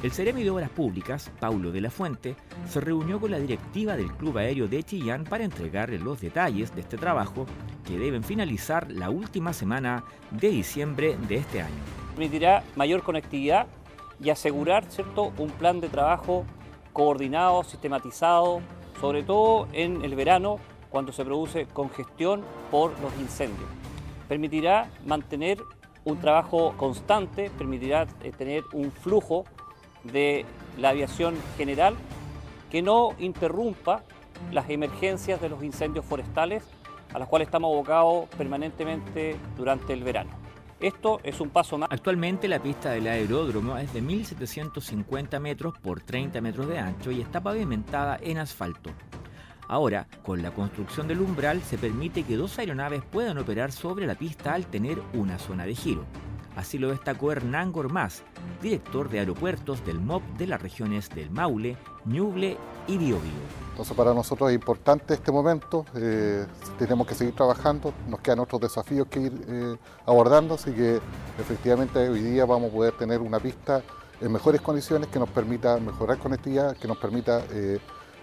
El 0.02 0.12
Ceremi 0.12 0.42
de 0.42 0.50
Obras 0.50 0.70
Públicas, 0.70 1.30
Paulo 1.40 1.70
de 1.72 1.82
la 1.82 1.90
Fuente, 1.90 2.36
se 2.66 2.80
reunió 2.80 3.20
con 3.20 3.32
la 3.32 3.38
directiva 3.38 3.96
del 3.96 4.12
Club 4.12 4.38
Aéreo 4.38 4.68
de 4.68 4.82
Chillán 4.82 5.24
para 5.24 5.44
entregarle 5.44 5.98
los 5.98 6.20
detalles 6.20 6.74
de 6.74 6.80
este 6.80 6.96
trabajo 6.96 7.46
que 7.84 7.98
deben 7.98 8.22
finalizar 8.22 8.90
la 8.90 9.10
última 9.10 9.52
semana 9.52 10.04
de 10.30 10.48
diciembre 10.48 11.18
de 11.28 11.36
este 11.36 11.60
año 11.60 11.98
permitirá 12.18 12.64
mayor 12.74 13.04
conectividad 13.04 13.68
y 14.20 14.30
asegurar 14.30 14.84
¿cierto? 14.90 15.32
un 15.38 15.50
plan 15.50 15.80
de 15.80 15.88
trabajo 15.88 16.44
coordinado, 16.92 17.62
sistematizado, 17.62 18.60
sobre 19.00 19.22
todo 19.22 19.68
en 19.72 20.04
el 20.04 20.14
verano 20.14 20.58
cuando 20.90 21.12
se 21.12 21.24
produce 21.24 21.66
congestión 21.66 22.42
por 22.70 22.98
los 23.00 23.12
incendios. 23.18 23.68
Permitirá 24.28 24.90
mantener 25.06 25.58
un 26.04 26.18
trabajo 26.18 26.74
constante, 26.76 27.50
permitirá 27.50 28.06
eh, 28.22 28.32
tener 28.36 28.64
un 28.72 28.90
flujo 28.90 29.44
de 30.04 30.44
la 30.78 30.90
aviación 30.90 31.34
general 31.56 31.94
que 32.70 32.82
no 32.82 33.10
interrumpa 33.18 34.02
las 34.52 34.70
emergencias 34.70 35.40
de 35.40 35.48
los 35.48 35.62
incendios 35.62 36.04
forestales 36.04 36.64
a 37.12 37.18
las 37.18 37.28
cuales 37.28 37.48
estamos 37.48 37.72
abocados 37.72 38.28
permanentemente 38.36 39.36
durante 39.56 39.92
el 39.92 40.04
verano. 40.04 40.47
Esto 40.80 41.18
es 41.24 41.40
un 41.40 41.50
paso 41.50 41.76
más. 41.76 41.88
Actualmente 41.90 42.46
la 42.46 42.62
pista 42.62 42.90
del 42.90 43.08
aeródromo 43.08 43.76
es 43.78 43.92
de 43.92 44.00
1.750 44.00 45.40
metros 45.40 45.74
por 45.78 46.00
30 46.00 46.40
metros 46.40 46.68
de 46.68 46.78
ancho 46.78 47.10
y 47.10 47.20
está 47.20 47.40
pavimentada 47.40 48.16
en 48.22 48.38
asfalto. 48.38 48.90
Ahora, 49.66 50.06
con 50.22 50.40
la 50.40 50.52
construcción 50.52 51.08
del 51.08 51.20
umbral 51.20 51.62
se 51.62 51.78
permite 51.78 52.22
que 52.22 52.36
dos 52.36 52.58
aeronaves 52.60 53.02
puedan 53.10 53.38
operar 53.38 53.72
sobre 53.72 54.06
la 54.06 54.14
pista 54.14 54.54
al 54.54 54.66
tener 54.66 55.02
una 55.14 55.38
zona 55.40 55.66
de 55.66 55.74
giro. 55.74 56.06
Así 56.58 56.76
lo 56.76 56.88
destacó 56.88 57.30
Hernán 57.30 57.70
Gormaz, 57.70 58.22
director 58.60 59.08
de 59.08 59.20
aeropuertos 59.20 59.86
del 59.86 60.00
MOP 60.00 60.24
de 60.36 60.48
las 60.48 60.60
regiones 60.60 61.08
del 61.08 61.30
Maule, 61.30 61.76
Ñuble 62.04 62.56
y 62.88 62.98
Biobío. 62.98 63.30
Entonces 63.70 63.96
para 63.96 64.12
nosotros 64.12 64.50
es 64.50 64.56
importante 64.56 65.14
este 65.14 65.30
momento, 65.30 65.86
eh, 65.94 66.44
tenemos 66.76 67.06
que 67.06 67.14
seguir 67.14 67.36
trabajando, 67.36 67.94
nos 68.08 68.18
quedan 68.18 68.40
otros 68.40 68.60
desafíos 68.60 69.06
que 69.06 69.20
ir 69.20 69.46
eh, 69.46 69.76
abordando, 70.04 70.54
así 70.54 70.72
que 70.72 70.98
efectivamente 71.38 72.00
hoy 72.08 72.22
día 72.22 72.44
vamos 72.44 72.72
a 72.72 72.74
poder 72.74 72.92
tener 72.94 73.20
una 73.20 73.38
pista 73.38 73.80
en 74.20 74.32
mejores 74.32 74.60
condiciones 74.60 75.10
que 75.10 75.20
nos 75.20 75.28
permita 75.28 75.78
mejorar 75.78 76.18
conectividad, 76.18 76.76
que 76.76 76.88
nos 76.88 76.98
permita 76.98 77.40
eh, 77.52 77.78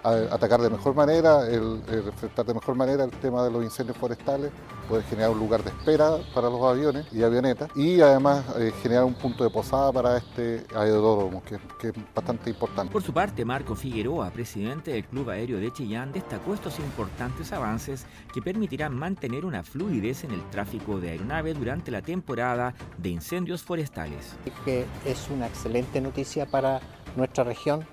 atacar 0.06 0.62
de 0.62 0.70
mejor 0.70 0.94
manera, 0.96 1.48
el, 1.48 1.82
enfrentar 1.90 2.46
de 2.46 2.54
mejor 2.54 2.76
manera 2.76 3.04
el 3.04 3.12
tema 3.12 3.44
de 3.44 3.52
los 3.52 3.64
incendios 3.64 3.98
forestales, 3.98 4.52
poder 4.88 5.04
generar 5.06 5.32
un 5.32 5.40
lugar 5.40 5.64
de 5.64 5.72
espera 5.72 6.18
para 6.34 6.50
los 6.50 6.62
aviones 6.62 7.06
y 7.12 7.24
avionetas 7.24 7.70
y 7.76 8.02
además 8.02 8.44
eh, 8.58 8.72
generar 8.82 9.04
un 9.04 9.16
punto 9.16 9.44
de 9.44 9.50
posada 9.50 9.92
para 9.92 10.18
este 10.18 10.66
aeródromo, 10.76 11.42
que, 11.44 11.58
que, 11.80 11.88
es 11.90 11.94
bastante 12.14 12.50
importante. 12.52 12.92
Por 12.92 13.04
su 13.04 13.14
parte, 13.14 13.44
Marco 13.46 13.76
Figueroa, 13.76 14.30
presidente 14.30 14.92
del 14.92 15.06
Club 15.06 15.30
Aéreo 15.30 15.60
de 15.60 15.72
Chillán, 15.72 16.12
destacó 16.12 16.54
estos 16.54 16.80
importantes 16.80 17.52
avances 17.52 18.06
que 18.34 18.42
permitirán 18.42 18.96
mantener 18.96 19.46
una 19.46 19.64
fluidez 19.64 20.24
en 20.24 20.32
el 20.32 20.44
tráfico 20.50 21.00
de 21.00 21.12
aeronaves 21.12 21.58
durante 21.58 21.92
la 21.92 22.02
temporada 22.02 22.74
de 22.98 23.10
incendios 23.10 23.64
forestales. 23.64 24.36
Que 24.64 24.86
es 25.06 25.30
una 25.30 25.48
excelente 25.48 26.02
noticia 26.02 26.46
para 26.46 26.80
nuestra 27.16 27.44
región 27.44 27.86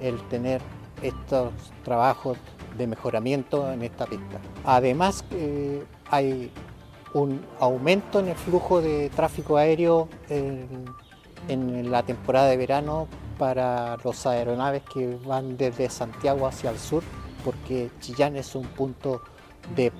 el 0.00 0.20
tener 0.28 0.60
estos 1.02 1.52
trabajos 1.84 2.38
de 2.76 2.86
mejoramiento 2.86 3.70
en 3.72 3.82
esta 3.82 4.06
pista. 4.06 4.38
Además, 4.64 5.24
eh, 5.32 5.84
hay 6.10 6.50
un 7.14 7.44
aumento 7.60 8.20
en 8.20 8.28
el 8.28 8.36
flujo 8.36 8.80
de 8.80 9.10
tráfico 9.10 9.56
aéreo 9.56 10.08
en, 10.28 11.90
la 11.90 12.02
temporada 12.02 12.48
de 12.48 12.56
verano 12.56 13.08
para 13.38 13.96
los 14.04 14.26
aeronaves 14.26 14.82
que 14.92 15.18
van 15.24 15.56
desde 15.56 15.88
Santiago 15.88 16.46
hacia 16.46 16.70
el 16.70 16.78
sur, 16.78 17.02
porque 17.44 17.90
Chillán 18.00 18.36
es 18.36 18.54
un 18.54 18.66
punto 18.66 19.22
de 19.74 19.92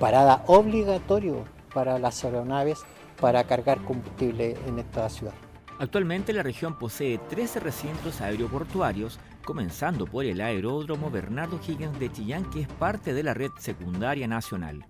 parada 0.00 0.42
obligatorio 0.46 1.44
para 1.72 1.98
las 1.98 2.24
aeronaves 2.24 2.80
para 3.20 3.44
cargar 3.44 3.82
combustible 3.84 4.56
en 4.66 4.78
esta 4.78 5.08
ciudad. 5.08 5.34
Actualmente 5.78 6.32
la 6.32 6.42
región 6.42 6.78
posee 6.78 7.18
13 7.18 7.60
recintos 7.60 8.20
aeroportuarios, 8.20 9.20
comenzando 9.46 10.04
por 10.04 10.26
el 10.26 10.42
aeródromo 10.42 11.10
Bernardo 11.10 11.58
Higgins 11.66 11.98
de 11.98 12.12
Chillán, 12.12 12.50
que 12.50 12.60
es 12.60 12.68
parte 12.68 13.14
de 13.14 13.22
la 13.22 13.32
red 13.32 13.50
secundaria 13.58 14.28
nacional. 14.28 14.84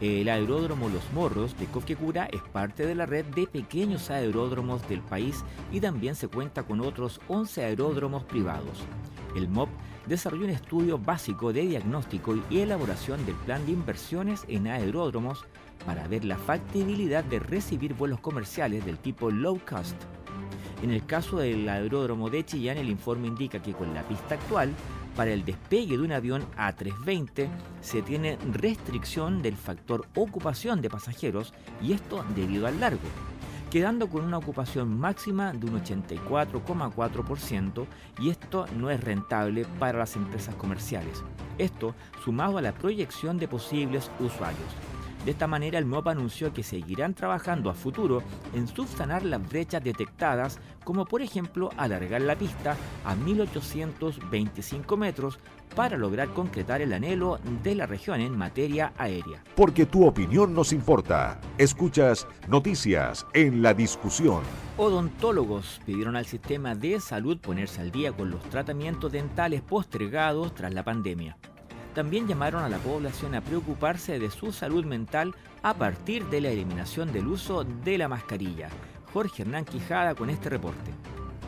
El 0.00 0.28
aeródromo 0.28 0.88
Los 0.88 1.12
Morros 1.12 1.56
de 1.58 1.66
Cofquecura 1.66 2.28
es 2.32 2.40
parte 2.40 2.86
de 2.86 2.94
la 2.94 3.04
red 3.04 3.24
de 3.26 3.46
pequeños 3.46 4.10
aeródromos 4.10 4.88
del 4.88 5.02
país 5.02 5.44
y 5.70 5.80
también 5.80 6.14
se 6.16 6.28
cuenta 6.28 6.62
con 6.62 6.80
otros 6.80 7.20
11 7.28 7.64
aeródromos 7.64 8.24
privados. 8.24 8.78
El 9.36 9.48
MOP 9.48 9.68
desarrolló 10.06 10.44
un 10.44 10.50
estudio 10.50 10.98
básico 10.98 11.52
de 11.52 11.62
diagnóstico 11.62 12.36
y 12.48 12.60
elaboración 12.60 13.24
del 13.26 13.34
plan 13.34 13.64
de 13.66 13.72
inversiones 13.72 14.44
en 14.48 14.68
aeródromos 14.68 15.44
para 15.84 16.08
ver 16.08 16.24
la 16.24 16.38
factibilidad 16.38 17.24
de 17.24 17.40
recibir 17.40 17.94
vuelos 17.94 18.20
comerciales 18.20 18.84
del 18.86 18.98
tipo 18.98 19.30
low 19.30 19.60
cost 19.68 19.96
en 20.82 20.90
el 20.90 21.04
caso 21.04 21.38
del 21.38 21.68
aeródromo 21.68 22.30
de 22.30 22.44
Chillán, 22.44 22.78
el 22.78 22.88
informe 22.88 23.26
indica 23.26 23.60
que 23.60 23.72
con 23.72 23.92
la 23.94 24.02
pista 24.02 24.36
actual, 24.36 24.72
para 25.16 25.32
el 25.32 25.44
despegue 25.44 25.96
de 25.96 26.04
un 26.04 26.12
avión 26.12 26.46
A320 26.56 27.48
se 27.80 28.02
tiene 28.02 28.38
restricción 28.52 29.42
del 29.42 29.56
factor 29.56 30.06
ocupación 30.14 30.80
de 30.80 30.90
pasajeros 30.90 31.52
y 31.82 31.92
esto 31.92 32.24
debido 32.36 32.68
al 32.68 32.78
largo, 32.78 33.08
quedando 33.68 34.08
con 34.08 34.24
una 34.24 34.38
ocupación 34.38 34.96
máxima 34.96 35.52
de 35.52 35.66
un 35.66 35.82
84,4% 35.82 37.86
y 38.20 38.30
esto 38.30 38.66
no 38.76 38.90
es 38.90 39.02
rentable 39.02 39.66
para 39.80 39.98
las 39.98 40.14
empresas 40.14 40.54
comerciales. 40.54 41.24
Esto 41.58 41.96
sumado 42.24 42.58
a 42.58 42.62
la 42.62 42.72
proyección 42.72 43.38
de 43.38 43.48
posibles 43.48 44.12
usuarios. 44.20 44.87
De 45.24 45.32
esta 45.32 45.46
manera, 45.46 45.78
el 45.78 45.84
MOP 45.84 46.08
anunció 46.08 46.52
que 46.52 46.62
seguirán 46.62 47.14
trabajando 47.14 47.70
a 47.70 47.74
futuro 47.74 48.22
en 48.54 48.66
subsanar 48.66 49.24
las 49.24 49.46
brechas 49.46 49.82
detectadas, 49.82 50.58
como 50.84 51.04
por 51.04 51.22
ejemplo 51.22 51.70
alargar 51.76 52.22
la 52.22 52.36
pista 52.36 52.76
a 53.04 53.14
1825 53.14 54.96
metros 54.96 55.38
para 55.74 55.96
lograr 55.96 56.28
concretar 56.28 56.80
el 56.80 56.92
anhelo 56.92 57.38
de 57.62 57.74
la 57.74 57.86
región 57.86 58.20
en 58.20 58.36
materia 58.36 58.92
aérea. 58.96 59.42
Porque 59.54 59.86
tu 59.86 60.06
opinión 60.06 60.54
nos 60.54 60.72
importa. 60.72 61.40
Escuchas 61.58 62.26
noticias 62.48 63.26
en 63.34 63.60
la 63.60 63.74
discusión. 63.74 64.42
Odontólogos 64.76 65.80
pidieron 65.84 66.16
al 66.16 66.26
sistema 66.26 66.74
de 66.74 67.00
salud 67.00 67.38
ponerse 67.38 67.80
al 67.80 67.90
día 67.90 68.12
con 68.12 68.30
los 68.30 68.42
tratamientos 68.44 69.12
dentales 69.12 69.60
postergados 69.60 70.54
tras 70.54 70.72
la 70.72 70.84
pandemia 70.84 71.36
también 71.98 72.28
llamaron 72.28 72.62
a 72.62 72.68
la 72.68 72.78
población 72.78 73.34
a 73.34 73.40
preocuparse 73.40 74.20
de 74.20 74.30
su 74.30 74.52
salud 74.52 74.84
mental 74.84 75.34
a 75.64 75.74
partir 75.74 76.24
de 76.26 76.40
la 76.40 76.48
eliminación 76.48 77.12
del 77.12 77.26
uso 77.26 77.64
de 77.64 77.98
la 77.98 78.06
mascarilla. 78.06 78.68
Jorge 79.12 79.42
Hernán 79.42 79.64
Quijada 79.64 80.14
con 80.14 80.30
este 80.30 80.48
reporte. 80.48 80.92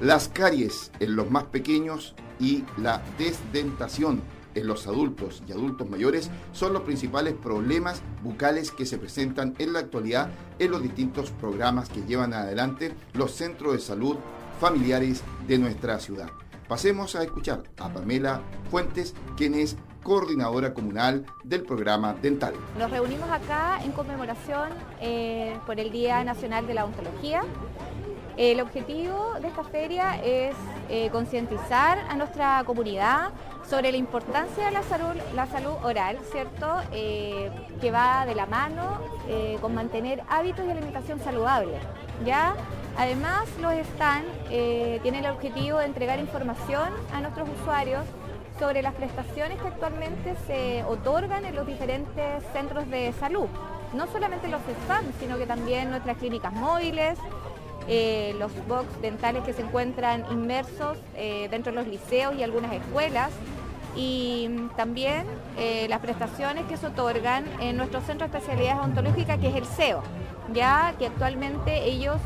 Las 0.01 0.27
caries 0.27 0.91
en 0.99 1.15
los 1.15 1.31
más 1.31 1.45
pequeños 1.45 2.17
y 2.41 2.65
la 2.79 3.01
desdentación 3.17 4.23
en 4.57 4.67
los 4.67 4.89
adultos 4.89 5.41
y 5.47 5.53
adultos 5.53 5.89
mayores 5.89 6.33
son 6.53 6.73
los 6.73 6.83
principales 6.83 7.35
problemas 7.35 8.03
bucales 8.25 8.73
que 8.73 8.87
se 8.87 8.99
presentan 8.99 9.55
en 9.61 9.73
la 9.73 9.79
actualidad 9.79 10.31
en 10.59 10.73
los 10.73 10.83
distintos 10.83 11.31
programas 11.31 11.89
que 11.91 12.03
llevan 12.03 12.35
adelante 12.35 12.93
los 13.13 13.31
centros 13.31 13.75
de 13.75 13.79
salud 13.79 14.17
familiares 14.61 15.23
de 15.47 15.59
nuestra 15.59 16.01
ciudad. 16.01 16.29
Pasemos 16.71 17.17
a 17.17 17.25
escuchar 17.25 17.65
a 17.81 17.89
Pamela 17.89 18.43
Fuentes, 18.71 19.13
quien 19.37 19.55
es 19.57 19.77
coordinadora 20.05 20.73
comunal 20.73 21.27
del 21.43 21.65
programa 21.65 22.15
dental. 22.15 22.55
Nos 22.79 22.93
reunimos 22.93 23.29
acá 23.29 23.81
en 23.83 23.91
conmemoración 23.91 24.69
eh, 25.01 25.57
por 25.67 25.81
el 25.81 25.91
Día 25.91 26.23
Nacional 26.23 26.69
de 26.69 26.75
la 26.75 26.85
Odontología. 26.85 27.43
El 28.37 28.61
objetivo 28.61 29.35
de 29.43 29.49
esta 29.49 29.65
feria 29.65 30.23
es 30.23 30.55
eh, 30.89 31.11
concientizar 31.11 31.99
a 32.09 32.15
nuestra 32.15 32.63
comunidad 32.65 33.31
sobre 33.69 33.91
la 33.91 33.99
importancia 33.99 34.67
de 34.67 34.71
la 34.71 35.47
salud, 35.47 35.75
oral, 35.83 36.19
¿cierto? 36.31 36.83
Eh, 36.93 37.51
que 37.81 37.91
va 37.91 38.25
de 38.27 38.37
la 38.37 38.47
mano 38.47 39.01
con 39.61 39.75
mantener 39.75 40.23
hábitos 40.29 40.65
y 40.65 40.71
alimentación 40.71 41.19
saludable. 41.19 41.79
¿ya? 42.25 42.55
Además, 42.97 43.49
los 43.61 43.73
stands 43.95 44.49
tienen 44.49 45.25
el 45.25 45.31
objetivo 45.31 45.79
de 45.79 45.87
entregar 45.87 46.19
información 46.19 46.93
a 47.13 47.21
nuestros 47.21 47.49
usuarios 47.61 48.05
sobre 48.61 48.83
las 48.83 48.95
prestaciones 48.95 49.59
que 49.59 49.69
actualmente 49.69 50.37
se 50.47 50.85
otorgan 50.85 51.47
en 51.47 51.57
los 51.57 51.67
diferentes 51.67 52.45
centros 52.53 52.89
de 52.91 53.13
salud. 53.15 53.47
No 53.95 54.07
solamente 54.07 54.49
los 54.49 54.61
SPAM, 54.61 55.05
sino 55.19 55.39
que 55.39 55.47
también 55.47 55.91
nuestras 55.91 56.19
clínicas 56.19 56.53
móviles, 56.53 57.19
eh, 57.89 58.37
los 58.39 58.53
box 58.69 59.01
dentales 59.01 59.43
que 59.45 59.55
se 59.55 59.63
encuentran 59.63 60.25
inmersos 60.31 60.99
eh, 61.17 61.49
dentro 61.51 61.73
de 61.73 61.79
los 61.79 61.89
liceos 61.89 62.35
y 62.37 62.43
algunas 62.43 62.73
escuelas, 62.73 63.31
y 63.97 64.49
también 64.77 65.27
eh, 65.57 65.87
las 65.89 65.99
prestaciones 66.01 66.67
que 66.67 66.77
se 66.77 66.87
otorgan 66.87 67.47
en 67.61 67.77
nuestro 67.79 68.01
centro 68.03 68.29
de 68.29 68.37
especialidades 68.37 68.79
odontológicas, 68.79 69.39
que 69.41 69.49
es 69.49 69.57
el 69.57 69.65
CEO, 69.65 70.03
ya 70.53 70.95
que 70.99 71.07
actualmente 71.07 71.85
ellos 71.85 72.19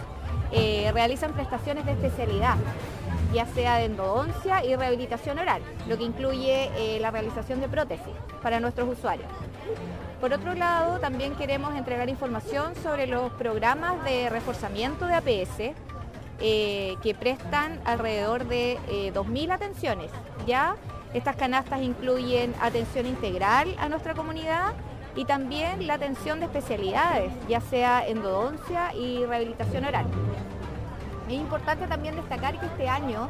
realizan 0.93 1.33
prestaciones 1.33 1.85
de 1.87 1.93
especialidad 1.93 2.57
ya 3.35 3.47
sea 3.47 3.79
de 3.79 3.87
endodoncia 3.87 4.65
y 4.65 4.77
rehabilitación 4.77 5.39
oral, 5.39 5.61
lo 5.89 5.99
que 5.99 6.05
incluye 6.05 6.71
eh, 6.77 7.01
la 7.01 7.11
realización 7.11 7.61
de 7.61 7.69
prótesis 7.69 8.15
para 8.43 8.61
nuestros 8.61 8.89
usuarios. 8.89 9.29
Por 10.21 10.33
otro 10.33 10.55
lado, 10.55 11.01
también 11.01 11.35
queremos 11.35 11.75
entregar 11.75 12.09
información 12.09 12.75
sobre 12.77 13.09
los 13.09 13.33
programas 13.33 14.03
de 14.05 14.31
reforzamiento 14.31 15.07
de 15.07 15.15
APS 15.15 15.75
eh, 16.41 16.95
que 17.03 17.15
prestan 17.15 17.81
alrededor 17.85 18.47
de 18.47 18.79
2.000 19.13 19.49
eh, 19.49 19.53
atenciones. 19.53 20.11
Ya 20.47 20.77
estas 21.13 21.37
canastas 21.37 21.83
incluyen 21.83 22.55
atención 22.61 23.07
integral 23.07 23.75
a 23.79 23.89
nuestra 23.89 24.15
comunidad 24.15 24.73
y 25.17 25.25
también 25.25 25.87
la 25.87 25.95
atención 25.95 26.41
de 26.41 26.47
especialidades, 26.47 27.33
ya 27.49 27.61
sea 27.61 28.07
endodoncia 28.07 28.95
y 28.95 29.25
rehabilitación 29.25 29.85
oral. 29.85 30.07
Es 31.29 31.35
importante 31.35 31.87
también 31.87 32.17
destacar 32.17 32.59
que 32.59 32.67
este 32.67 32.89
año 32.89 33.29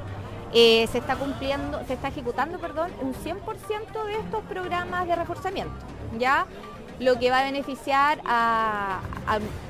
eh, 0.52 0.86
se 0.90 0.98
está 0.98 1.16
cumpliendo, 1.16 1.82
se 1.86 1.94
está 1.94 2.08
ejecutando, 2.08 2.58
perdón, 2.58 2.90
un 3.00 3.12
100% 3.14 4.04
de 4.06 4.18
estos 4.18 4.42
programas 4.44 5.06
de 5.06 5.16
reforzamiento, 5.16 5.74
¿ya? 6.18 6.46
Lo 7.00 7.18
que 7.18 7.30
va 7.30 7.40
a 7.40 7.44
beneficiar 7.44 8.20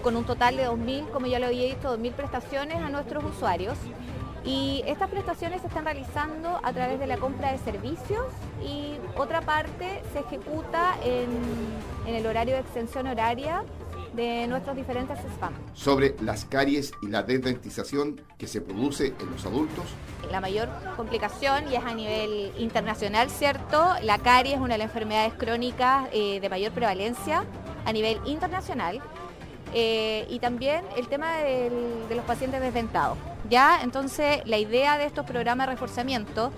con 0.02 0.16
un 0.16 0.24
total 0.24 0.56
de 0.56 0.68
2.000, 0.68 1.10
como 1.10 1.26
ya 1.26 1.38
lo 1.38 1.46
había 1.46 1.64
dicho, 1.64 1.96
2.000 1.96 2.12
prestaciones 2.12 2.76
a 2.76 2.90
nuestros 2.90 3.24
usuarios. 3.24 3.78
Y 4.44 4.82
estas 4.86 5.08
prestaciones 5.08 5.62
se 5.62 5.68
están 5.68 5.84
realizando 5.84 6.60
a 6.62 6.72
través 6.72 6.98
de 6.98 7.06
la 7.06 7.16
compra 7.16 7.52
de 7.52 7.58
servicios 7.58 8.26
y 8.62 8.96
otra 9.16 9.40
parte 9.40 10.02
se 10.12 10.20
ejecuta 10.20 10.96
en, 11.02 11.28
en 12.06 12.14
el 12.14 12.26
horario 12.26 12.54
de 12.54 12.60
extensión 12.60 13.06
horaria 13.06 13.64
de 14.14 14.46
nuestros 14.46 14.76
diferentes 14.76 15.18
spam. 15.18 15.52
Sobre 15.72 16.14
las 16.20 16.44
caries 16.44 16.92
y 17.02 17.08
la 17.08 17.22
desdentización 17.22 18.20
que 18.38 18.46
se 18.46 18.60
produce 18.60 19.14
en 19.18 19.30
los 19.30 19.44
adultos. 19.44 19.84
La 20.30 20.40
mayor 20.40 20.68
complicación, 20.96 21.70
y 21.70 21.76
es 21.76 21.84
a 21.84 21.94
nivel 21.94 22.52
internacional, 22.58 23.30
¿cierto? 23.30 23.94
La 24.02 24.18
caries 24.18 24.54
es 24.54 24.60
una 24.60 24.74
de 24.74 24.78
las 24.78 24.88
enfermedades 24.88 25.34
crónicas 25.34 26.08
eh, 26.12 26.38
de 26.40 26.48
mayor 26.48 26.72
prevalencia 26.72 27.44
a 27.84 27.92
nivel 27.92 28.20
internacional. 28.24 29.00
Eh, 29.76 30.26
y 30.30 30.38
también 30.38 30.84
el 30.96 31.08
tema 31.08 31.38
de 31.38 32.14
los 32.14 32.24
pacientes 32.24 32.60
desdentados. 32.60 33.18
¿Ya? 33.48 33.80
Entonces, 33.82 34.42
la 34.46 34.58
idea 34.58 34.98
de 34.98 35.06
estos 35.06 35.24
programas 35.26 35.66
de 35.66 35.72
reforzamiento 35.72 36.52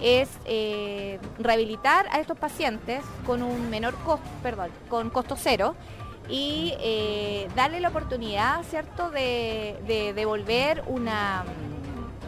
es 0.00 0.28
eh, 0.46 1.18
rehabilitar 1.38 2.06
a 2.10 2.20
estos 2.20 2.38
pacientes 2.38 3.02
con 3.26 3.42
un 3.42 3.68
menor 3.70 3.94
costo, 3.96 4.26
perdón, 4.42 4.70
con 4.88 5.10
costo 5.10 5.36
cero 5.38 5.74
y 6.28 6.74
eh, 6.80 7.48
darle 7.54 7.80
la 7.80 7.88
oportunidad, 7.88 8.62
¿cierto?, 8.64 9.10
de, 9.10 10.12
devolver 10.14 10.84
una, 10.86 11.44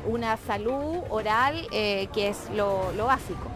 una 0.07 0.37
salud 0.37 0.99
oral 1.09 1.67
que 1.71 2.29
es 2.29 2.51
lo, 2.55 2.93
lo 2.93 3.07
básico 3.07 3.49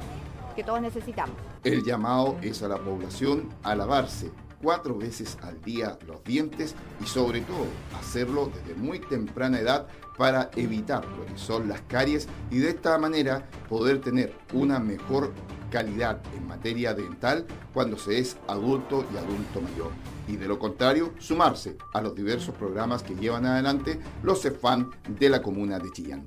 que 0.54 0.64
todos 0.64 0.80
necesitamos. 0.80 1.36
El 1.62 1.84
llamado 1.84 2.36
es 2.40 2.62
a 2.62 2.68
la 2.68 2.78
población 2.78 3.50
a 3.62 3.75
lavarse 3.75 4.30
cuatro 4.66 4.99
veces 4.99 5.38
al 5.44 5.62
día 5.62 5.96
los 6.08 6.25
dientes 6.25 6.75
y 7.00 7.06
sobre 7.06 7.40
todo 7.42 7.66
hacerlo 8.00 8.50
desde 8.52 8.75
muy 8.75 8.99
temprana 8.99 9.61
edad 9.61 9.87
para 10.18 10.50
evitar 10.56 11.06
lo 11.06 11.25
que 11.25 11.38
son 11.38 11.68
las 11.68 11.82
caries 11.82 12.26
y 12.50 12.58
de 12.58 12.70
esta 12.70 12.99
manera 12.99 13.49
poder 13.68 14.00
tener 14.00 14.37
una 14.52 14.80
mejor 14.80 15.32
calidad 15.70 16.20
en 16.37 16.49
materia 16.49 16.94
dental 16.94 17.46
cuando 17.73 17.96
se 17.96 18.18
es 18.18 18.38
adulto 18.49 19.06
y 19.14 19.16
adulto 19.16 19.61
mayor. 19.61 19.92
Y 20.26 20.35
de 20.35 20.49
lo 20.49 20.58
contrario, 20.58 21.12
sumarse 21.20 21.76
a 21.94 22.00
los 22.00 22.16
diversos 22.16 22.52
programas 22.56 23.04
que 23.04 23.14
llevan 23.14 23.46
adelante 23.46 24.00
los 24.25 24.42
CEFAN 24.42 24.90
de 25.08 25.28
la 25.28 25.42
comuna 25.42 25.78
de 25.78 25.92
Chillán. 25.92 26.26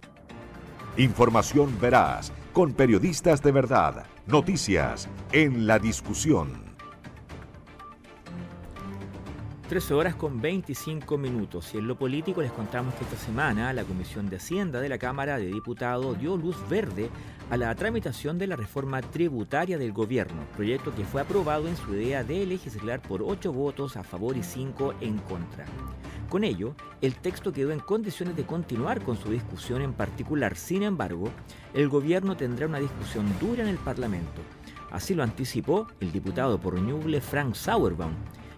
Información 0.95 1.77
veraz, 1.77 2.31
con 2.53 2.71
periodistas 2.71 3.43
de 3.43 3.51
verdad, 3.51 4.05
noticias 4.27 5.09
en 5.33 5.67
la 5.67 5.77
discusión. 5.77 6.68
13 9.69 9.93
horas 9.93 10.15
con 10.15 10.41
25 10.41 11.15
minutos 11.19 11.75
y 11.75 11.77
en 11.77 11.87
lo 11.87 11.95
político 11.95 12.41
les 12.41 12.51
contamos 12.51 12.95
que 12.95 13.03
esta 13.03 13.17
semana 13.17 13.71
la 13.71 13.83
Comisión 13.83 14.27
de 14.27 14.37
Hacienda 14.37 14.81
de 14.81 14.89
la 14.89 14.97
Cámara 14.97 15.37
de 15.37 15.45
Diputados 15.45 16.17
dio 16.17 16.35
luz 16.37 16.57
verde 16.67 17.11
a 17.51 17.55
la 17.55 17.75
tramitación 17.75 18.39
de 18.39 18.47
la 18.47 18.55
reforma 18.55 18.99
tributaria 19.01 19.77
del 19.77 19.91
gobierno, 19.91 20.41
proyecto 20.55 20.95
que 20.95 21.05
fue 21.05 21.21
aprobado 21.21 21.67
en 21.67 21.77
su 21.77 21.93
idea 21.93 22.23
de 22.23 22.47
legislar 22.47 22.99
por 22.99 23.21
8 23.21 23.53
votos 23.53 23.95
a 23.95 24.01
favor 24.01 24.35
y 24.37 24.41
5 24.41 24.95
en 25.01 25.19
contra. 25.19 25.65
Con 26.29 26.43
ello, 26.43 26.73
el 27.01 27.13
texto 27.13 27.53
quedó 27.53 27.71
en 27.71 27.79
condiciones 27.79 28.35
de 28.35 28.47
continuar 28.47 29.03
con 29.03 29.17
su 29.17 29.29
discusión 29.29 29.83
en 29.83 29.93
particular. 29.93 30.55
Sin 30.55 30.81
embargo, 30.81 31.29
el 31.75 31.89
gobierno 31.89 32.35
tendrá 32.35 32.65
una 32.65 32.79
discusión 32.79 33.31
dura 33.39 33.61
en 33.61 33.69
el 33.69 33.77
Parlamento. 33.77 34.41
Así 34.89 35.13
lo 35.13 35.21
anticipó 35.21 35.85
el 35.99 36.11
diputado 36.11 36.59
por 36.59 36.81
Ñuble 36.81 37.21
Frank 37.21 37.53
Sauerbaum, 37.53 38.13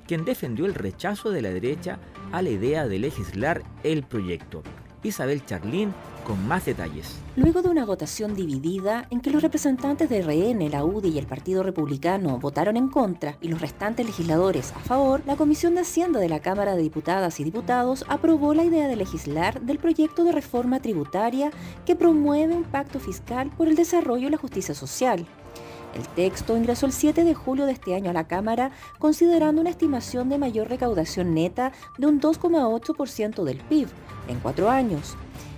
quien 0.07 0.25
defendió 0.25 0.65
el 0.65 0.73
rechazo 0.73 1.31
de 1.31 1.41
la 1.41 1.49
derecha 1.49 1.99
a 2.31 2.41
la 2.41 2.49
idea 2.49 2.87
de 2.87 2.99
legislar 2.99 3.63
el 3.83 4.03
proyecto. 4.03 4.63
Isabel 5.03 5.45
Charlín 5.45 5.93
con 6.25 6.47
más 6.47 6.65
detalles. 6.65 7.17
Luego 7.35 7.61
de 7.61 7.69
una 7.69 7.85
votación 7.85 8.35
dividida 8.35 9.07
en 9.09 9.21
que 9.21 9.31
los 9.31 9.41
representantes 9.41 10.09
de 10.09 10.21
RN, 10.21 10.69
la 10.69 10.85
UDI 10.85 11.09
y 11.09 11.17
el 11.17 11.25
Partido 11.25 11.63
Republicano 11.63 12.37
votaron 12.37 12.77
en 12.77 12.89
contra 12.89 13.37
y 13.41 13.47
los 13.47 13.59
restantes 13.59 14.05
legisladores 14.05 14.71
a 14.73 14.79
favor, 14.79 15.23
la 15.25 15.35
Comisión 15.35 15.73
de 15.75 15.81
Hacienda 15.81 16.19
de 16.19 16.29
la 16.29 16.41
Cámara 16.41 16.75
de 16.75 16.83
Diputadas 16.83 17.39
y 17.39 17.43
Diputados 17.43 18.05
aprobó 18.07 18.53
la 18.53 18.63
idea 18.63 18.87
de 18.87 18.95
legislar 18.95 19.61
del 19.61 19.79
proyecto 19.79 20.23
de 20.23 20.31
reforma 20.31 20.79
tributaria 20.79 21.51
que 21.85 21.95
promueve 21.95 22.53
un 22.53 22.63
pacto 22.63 22.99
fiscal 22.99 23.49
por 23.57 23.67
el 23.67 23.75
desarrollo 23.75 24.27
y 24.27 24.31
la 24.31 24.37
justicia 24.37 24.75
social. 24.75 25.25
El 25.95 26.07
texto 26.07 26.55
ingresó 26.55 26.85
el 26.85 26.93
7 26.93 27.23
de 27.23 27.33
julio 27.33 27.65
de 27.65 27.73
este 27.73 27.95
año 27.95 28.09
a 28.09 28.13
la 28.13 28.27
Cámara 28.27 28.71
considerando 28.99 29.61
una 29.61 29.69
estimación 29.69 30.29
de 30.29 30.37
mayor 30.37 30.69
recaudación 30.69 31.33
neta 31.33 31.73
de 31.97 32.07
un 32.07 32.21
2,8% 32.21 33.43
del 33.43 33.57
PIB 33.57 33.87
en 34.27 34.39
cuatro 34.39 34.69
años. 34.69 35.17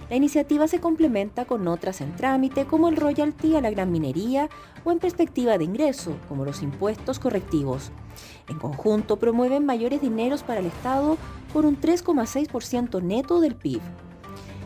La 0.09 0.17
iniciativa 0.17 0.67
se 0.67 0.79
complementa 0.79 1.45
con 1.45 1.67
otras 1.67 2.01
en 2.01 2.15
trámite 2.15 2.65
como 2.65 2.89
el 2.89 2.97
royalty 2.97 3.55
a 3.55 3.61
la 3.61 3.71
gran 3.71 3.91
minería 3.91 4.49
o 4.83 4.91
en 4.91 4.99
perspectiva 4.99 5.57
de 5.57 5.63
ingreso 5.63 6.15
como 6.27 6.45
los 6.45 6.61
impuestos 6.61 7.19
correctivos. 7.19 7.91
En 8.49 8.59
conjunto 8.59 9.17
promueven 9.17 9.65
mayores 9.65 10.01
dineros 10.01 10.43
para 10.43 10.59
el 10.59 10.67
Estado 10.67 11.17
por 11.51 11.65
un 11.65 11.79
3,6% 11.79 13.01
neto 13.01 13.39
del 13.39 13.55
PIB. 13.55 13.81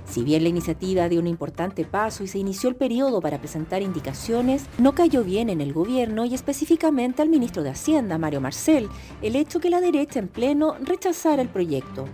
Si 0.10 0.24
bien 0.24 0.44
la 0.44 0.50
iniciativa 0.50 1.10
dio 1.10 1.20
un 1.20 1.28
importante 1.28 1.86
paso 1.86 2.24
y 2.24 2.28
se 2.28 2.40
inició 2.40 2.70
el 2.70 2.76
periodo 2.76 3.22
para 3.22 3.40
presentar 3.40 3.82
indicaciones, 3.82 4.66
no 4.78 4.94
cayó 4.94 5.24
bien 5.24 5.50
en 5.50 5.62
el 5.62 5.74
gobierno 5.74 6.26
y 6.26 6.34
específicamente 6.34 7.22
al 7.22 7.30
ministro 7.30 7.62
de 7.62 7.70
Hacienda, 7.70 8.18
Mario 8.18 8.42
Marcel, 8.42 8.88
el 9.22 9.36
hecho 9.36 9.60
que 9.60 9.70
la 9.70 9.82
derecha 9.82 10.20
en 10.20 10.28
pleno 10.28 10.76
rechazara 10.82 11.42
el 11.42 11.50
proyecto. 11.50 12.06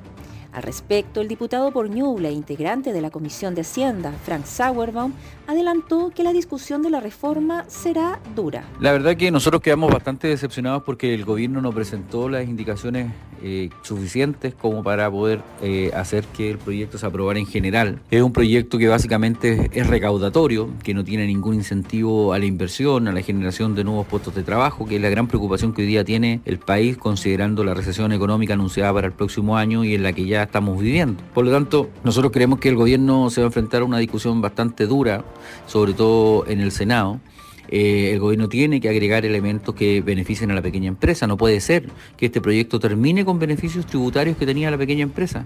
Al 0.53 0.61
respecto, 0.61 1.19
el 1.19 1.27
diputado 1.27 1.71
por 1.71 1.89
Ñuble, 1.89 2.31
integrante 2.31 2.93
de 2.93 3.01
la 3.01 3.09
Comisión 3.09 3.55
de 3.55 3.61
Hacienda, 3.61 4.11
Frank 4.23 4.45
Sauerbaum, 4.45 5.11
adelantó 5.47 6.11
que 6.11 6.23
la 6.23 6.31
discusión 6.31 6.83
de 6.83 6.91
la 6.91 6.99
reforma 6.99 7.65
será 7.67 8.19
dura. 8.35 8.63
La 8.79 8.91
verdad 8.91 9.17
que 9.17 9.31
nosotros 9.31 9.63
quedamos 9.63 9.91
bastante 9.91 10.27
decepcionados 10.27 10.83
porque 10.83 11.15
el 11.15 11.25
gobierno 11.25 11.59
no 11.59 11.71
presentó 11.71 12.29
las 12.29 12.47
indicaciones 12.47 13.11
eh, 13.43 13.69
suficientes 13.81 14.53
como 14.53 14.83
para 14.83 15.11
poder 15.11 15.41
eh, 15.61 15.91
hacer 15.93 16.23
que 16.25 16.49
el 16.49 16.57
proyecto 16.57 16.97
se 16.97 17.05
aprobara 17.05 17.39
en 17.39 17.45
general. 17.45 17.99
Es 18.09 18.21
un 18.21 18.31
proyecto 18.31 18.77
que 18.77 18.87
básicamente 18.87 19.69
es 19.73 19.87
recaudatorio, 19.87 20.69
que 20.81 20.93
no 20.93 21.03
tiene 21.03 21.27
ningún 21.27 21.55
incentivo 21.55 22.33
a 22.33 22.39
la 22.39 22.45
inversión, 22.45 23.07
a 23.07 23.11
la 23.11 23.21
generación 23.21 23.75
de 23.75 23.83
nuevos 23.83 24.07
puestos 24.07 24.33
de 24.33 24.43
trabajo, 24.43 24.85
que 24.85 24.95
es 24.95 25.01
la 25.01 25.09
gran 25.09 25.27
preocupación 25.27 25.73
que 25.73 25.81
hoy 25.81 25.87
día 25.87 26.03
tiene 26.03 26.41
el 26.45 26.57
país 26.57 26.97
considerando 26.97 27.63
la 27.63 27.73
recesión 27.73 28.13
económica 28.13 28.53
anunciada 28.53 28.93
para 28.93 29.07
el 29.07 29.13
próximo 29.13 29.57
año 29.57 29.83
y 29.83 29.93
en 29.93 30.03
la 30.03 30.13
que 30.13 30.25
ya 30.25 30.43
estamos 30.43 30.79
viviendo. 30.79 31.21
Por 31.33 31.45
lo 31.45 31.51
tanto, 31.51 31.89
nosotros 32.03 32.31
creemos 32.31 32.59
que 32.59 32.69
el 32.69 32.75
gobierno 32.75 33.29
se 33.29 33.41
va 33.41 33.45
a 33.45 33.49
enfrentar 33.49 33.81
a 33.81 33.85
una 33.85 33.97
discusión 33.97 34.41
bastante 34.41 34.87
dura, 34.87 35.23
sobre 35.67 35.93
todo 35.93 36.47
en 36.47 36.61
el 36.61 36.71
Senado. 36.71 37.19
Eh, 37.69 38.11
el 38.11 38.19
gobierno 38.19 38.49
tiene 38.49 38.81
que 38.81 38.89
agregar 38.89 39.25
elementos 39.25 39.73
que 39.73 40.01
beneficien 40.01 40.51
a 40.51 40.53
la 40.53 40.61
pequeña 40.61 40.87
empresa. 40.87 41.27
No 41.27 41.37
puede 41.37 41.59
ser 41.59 41.89
que 42.17 42.27
este 42.27 42.41
proyecto 42.41 42.79
termine 42.79 43.25
con 43.25 43.39
beneficios 43.39 43.85
tributarios 43.85 44.37
que 44.37 44.45
tenía 44.45 44.69
la 44.69 44.77
pequeña 44.77 45.03
empresa, 45.03 45.45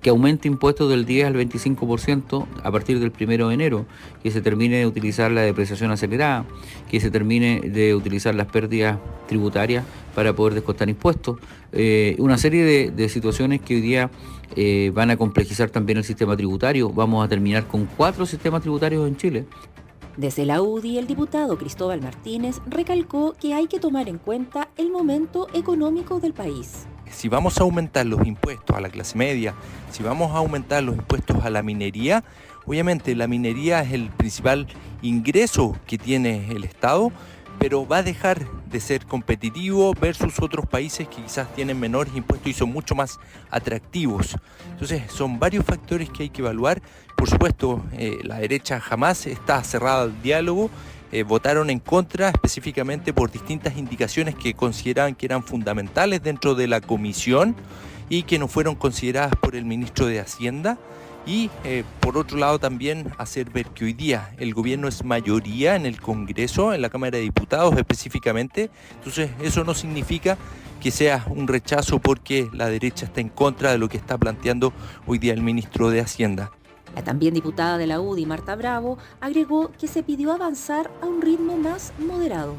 que 0.00 0.10
aumente 0.10 0.48
impuestos 0.48 0.88
del 0.88 1.04
10 1.04 1.26
al 1.26 1.34
25% 1.34 2.46
a 2.62 2.70
partir 2.70 2.98
del 3.00 3.12
1 3.18 3.48
de 3.48 3.54
enero, 3.54 3.86
que 4.22 4.30
se 4.30 4.40
termine 4.40 4.78
de 4.78 4.86
utilizar 4.86 5.30
la 5.30 5.42
depreciación 5.42 5.90
acelerada, 5.90 6.46
que 6.90 7.00
se 7.00 7.10
termine 7.10 7.60
de 7.60 7.94
utilizar 7.94 8.34
las 8.34 8.46
pérdidas 8.46 8.98
tributarias 9.28 9.84
para 10.14 10.34
poder 10.34 10.54
descontar 10.54 10.88
impuestos. 10.88 11.38
Eh, 11.72 12.16
una 12.18 12.38
serie 12.38 12.90
de, 12.90 13.08
situaciones 13.08 13.60
que 13.60 13.74
hoy 13.74 13.80
día 13.80 14.10
eh, 14.56 14.90
van 14.94 15.10
a 15.10 15.16
complejizar 15.16 15.70
también 15.70 15.98
el 15.98 16.04
sistema 16.04 16.36
tributario. 16.36 16.90
Vamos 16.90 17.24
a 17.24 17.28
terminar 17.28 17.66
con 17.66 17.86
cuatro 17.86 18.24
sistemas 18.24 18.62
tributarios 18.62 19.06
en 19.06 19.16
Chile. 19.16 19.44
Desde 20.20 20.44
la 20.44 20.60
UDI, 20.60 20.98
el 20.98 21.06
diputado 21.06 21.56
Cristóbal 21.56 22.02
Martínez 22.02 22.60
recalcó 22.66 23.32
que 23.40 23.54
hay 23.54 23.68
que 23.68 23.80
tomar 23.80 24.06
en 24.06 24.18
cuenta 24.18 24.68
el 24.76 24.90
momento 24.90 25.48
económico 25.54 26.20
del 26.20 26.34
país. 26.34 26.86
Si 27.10 27.30
vamos 27.30 27.56
a 27.56 27.62
aumentar 27.62 28.04
los 28.04 28.26
impuestos 28.26 28.76
a 28.76 28.82
la 28.82 28.90
clase 28.90 29.16
media, 29.16 29.54
si 29.90 30.02
vamos 30.02 30.32
a 30.32 30.36
aumentar 30.36 30.82
los 30.82 30.94
impuestos 30.94 31.42
a 31.42 31.48
la 31.48 31.62
minería, 31.62 32.22
obviamente 32.66 33.14
la 33.14 33.28
minería 33.28 33.80
es 33.80 33.94
el 33.94 34.10
principal 34.10 34.66
ingreso 35.00 35.74
que 35.86 35.96
tiene 35.96 36.52
el 36.52 36.64
Estado, 36.64 37.10
pero 37.58 37.88
va 37.88 37.98
a 37.98 38.02
dejar 38.02 38.46
de 38.70 38.80
ser 38.80 39.06
competitivo 39.06 39.92
versus 40.00 40.38
otros 40.40 40.66
países 40.66 41.08
que 41.08 41.22
quizás 41.22 41.52
tienen 41.54 41.80
menores 41.80 42.14
impuestos 42.14 42.48
y 42.48 42.52
son 42.52 42.72
mucho 42.72 42.94
más 42.94 43.18
atractivos. 43.50 44.36
Entonces 44.72 45.02
son 45.10 45.38
varios 45.38 45.64
factores 45.64 46.08
que 46.08 46.24
hay 46.24 46.28
que 46.30 46.40
evaluar. 46.42 46.80
Por 47.20 47.28
supuesto, 47.28 47.84
eh, 47.92 48.20
la 48.22 48.38
derecha 48.38 48.80
jamás 48.80 49.26
está 49.26 49.62
cerrada 49.62 50.04
al 50.04 50.22
diálogo. 50.22 50.70
Eh, 51.12 51.22
votaron 51.22 51.68
en 51.68 51.78
contra 51.78 52.30
específicamente 52.30 53.12
por 53.12 53.30
distintas 53.30 53.76
indicaciones 53.76 54.34
que 54.34 54.54
consideraban 54.54 55.14
que 55.14 55.26
eran 55.26 55.44
fundamentales 55.44 56.22
dentro 56.22 56.54
de 56.54 56.66
la 56.66 56.80
comisión 56.80 57.54
y 58.08 58.22
que 58.22 58.38
no 58.38 58.48
fueron 58.48 58.74
consideradas 58.74 59.34
por 59.36 59.54
el 59.54 59.66
ministro 59.66 60.06
de 60.06 60.18
Hacienda 60.18 60.78
y 61.26 61.50
eh, 61.64 61.84
por 62.00 62.16
otro 62.16 62.38
lado 62.38 62.58
también 62.58 63.12
hacer 63.18 63.50
ver 63.50 63.66
que 63.66 63.84
hoy 63.84 63.92
día 63.92 64.30
el 64.38 64.54
gobierno 64.54 64.88
es 64.88 65.04
mayoría 65.04 65.76
en 65.76 65.84
el 65.84 66.00
Congreso, 66.00 66.72
en 66.72 66.80
la 66.80 66.88
Cámara 66.88 67.18
de 67.18 67.24
Diputados 67.24 67.76
específicamente, 67.76 68.70
entonces 68.94 69.30
eso 69.42 69.62
no 69.62 69.74
significa 69.74 70.38
que 70.80 70.90
sea 70.90 71.26
un 71.28 71.48
rechazo 71.48 71.98
porque 71.98 72.48
la 72.54 72.70
derecha 72.70 73.04
está 73.04 73.20
en 73.20 73.28
contra 73.28 73.72
de 73.72 73.76
lo 73.76 73.90
que 73.90 73.98
está 73.98 74.16
planteando 74.16 74.72
hoy 75.06 75.18
día 75.18 75.34
el 75.34 75.42
ministro 75.42 75.90
de 75.90 76.00
Hacienda. 76.00 76.50
La 76.94 77.02
también 77.02 77.34
diputada 77.34 77.78
de 77.78 77.86
la 77.86 78.00
UDI, 78.00 78.26
Marta 78.26 78.56
Bravo, 78.56 78.98
agregó 79.20 79.70
que 79.78 79.88
se 79.88 80.02
pidió 80.02 80.32
avanzar 80.32 80.90
a 81.02 81.06
un 81.06 81.22
ritmo 81.22 81.56
más 81.56 81.92
moderado. 81.98 82.54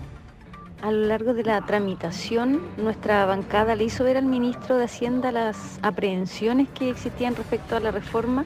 A 0.82 0.92
lo 0.92 1.06
largo 1.06 1.34
de 1.34 1.44
la 1.44 1.62
tramitación, 1.62 2.62
nuestra 2.78 3.26
bancada 3.26 3.76
le 3.76 3.84
hizo 3.84 4.04
ver 4.04 4.18
al 4.18 4.26
ministro 4.26 4.78
de 4.78 4.86
Hacienda 4.86 5.32
las 5.32 5.80
aprehensiones 5.84 6.70
que 6.70 6.90
existían 6.90 7.36
respecto 7.36 7.76
a 7.76 7.80
la 7.80 7.92
reforma, 7.92 8.46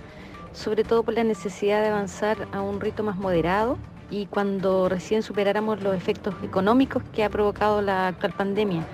sobre 0.52 0.84
todo 0.84 1.04
por 1.04 1.14
la 1.14 1.24
necesidad 1.24 1.82
de 1.82 1.88
avanzar 1.88 2.48
a 2.52 2.62
un 2.62 2.82
ritmo 2.82 3.06
más 3.06 3.18
moderado 3.18 3.78
y 4.10 4.26
cuando 4.26 4.90
recién 4.90 5.24
superáramos 5.24 5.82
los 5.82 5.96
efectos 5.96 6.36
económicos 6.44 7.04
que 7.14 7.24
ha 7.24 7.30
provocado 7.30 7.82
la 7.82 8.10
actual 8.10 8.34
pandemia. 8.34 8.86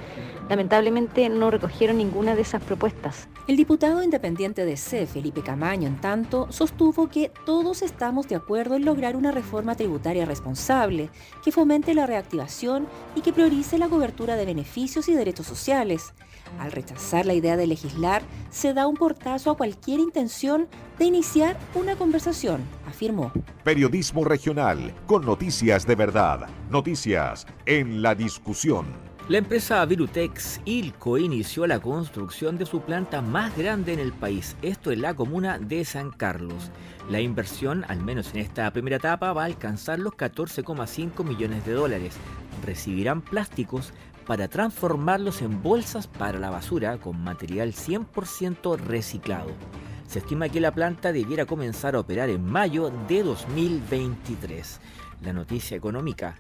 Lamentablemente 0.51 1.29
no 1.29 1.49
recogieron 1.49 1.97
ninguna 1.97 2.35
de 2.35 2.41
esas 2.41 2.61
propuestas. 2.61 3.29
El 3.47 3.55
diputado 3.55 4.03
independiente 4.03 4.65
de 4.65 4.75
C, 4.75 5.07
Felipe 5.07 5.43
Camaño, 5.43 5.87
en 5.87 6.01
tanto, 6.01 6.51
sostuvo 6.51 7.07
que 7.07 7.31
todos 7.45 7.81
estamos 7.81 8.27
de 8.27 8.35
acuerdo 8.35 8.75
en 8.75 8.83
lograr 8.83 9.15
una 9.15 9.31
reforma 9.31 9.75
tributaria 9.75 10.25
responsable, 10.25 11.09
que 11.41 11.53
fomente 11.53 11.93
la 11.93 12.05
reactivación 12.05 12.85
y 13.15 13.21
que 13.21 13.31
priorice 13.31 13.77
la 13.77 13.87
cobertura 13.87 14.35
de 14.35 14.45
beneficios 14.45 15.07
y 15.07 15.13
derechos 15.13 15.47
sociales. 15.47 16.13
Al 16.59 16.73
rechazar 16.73 17.25
la 17.25 17.33
idea 17.33 17.55
de 17.55 17.67
legislar, 17.67 18.21
se 18.49 18.73
da 18.73 18.87
un 18.87 18.97
portazo 18.97 19.51
a 19.51 19.55
cualquier 19.55 20.01
intención 20.01 20.67
de 20.99 21.05
iniciar 21.05 21.57
una 21.75 21.95
conversación, 21.95 22.59
afirmó. 22.85 23.31
Periodismo 23.63 24.25
regional, 24.25 24.93
con 25.05 25.25
noticias 25.25 25.87
de 25.87 25.95
verdad, 25.95 26.49
noticias 26.69 27.47
en 27.65 28.01
la 28.01 28.15
discusión. 28.15 29.10
La 29.29 29.37
empresa 29.37 29.85
Virutex 29.85 30.59
Ilco 30.65 31.17
inició 31.17 31.67
la 31.67 31.79
construcción 31.79 32.57
de 32.57 32.65
su 32.65 32.81
planta 32.81 33.21
más 33.21 33.55
grande 33.55 33.93
en 33.93 33.99
el 33.99 34.11
país, 34.11 34.57
esto 34.61 34.91
en 34.91 35.03
la 35.03 35.13
comuna 35.13 35.59
de 35.59 35.85
San 35.85 36.09
Carlos. 36.09 36.71
La 37.09 37.21
inversión, 37.21 37.85
al 37.87 38.01
menos 38.01 38.33
en 38.33 38.39
esta 38.39 38.69
primera 38.73 38.97
etapa, 38.97 39.31
va 39.31 39.43
a 39.43 39.45
alcanzar 39.45 39.99
los 39.99 40.13
14,5 40.13 41.23
millones 41.23 41.65
de 41.65 41.73
dólares. 41.73 42.15
Recibirán 42.65 43.21
plásticos 43.21 43.93
para 44.25 44.47
transformarlos 44.47 45.41
en 45.41 45.61
bolsas 45.61 46.07
para 46.07 46.39
la 46.39 46.49
basura 46.49 46.97
con 46.97 47.23
material 47.23 47.73
100% 47.73 48.77
reciclado. 48.77 49.51
Se 50.07 50.19
estima 50.19 50.49
que 50.49 50.59
la 50.59 50.73
planta 50.73 51.13
debiera 51.13 51.45
comenzar 51.45 51.95
a 51.95 51.99
operar 51.99 52.29
en 52.29 52.43
mayo 52.43 52.91
de 53.07 53.23
2023. 53.23 54.81
La 55.21 55.31
noticia 55.31 55.77
económica 55.77 56.35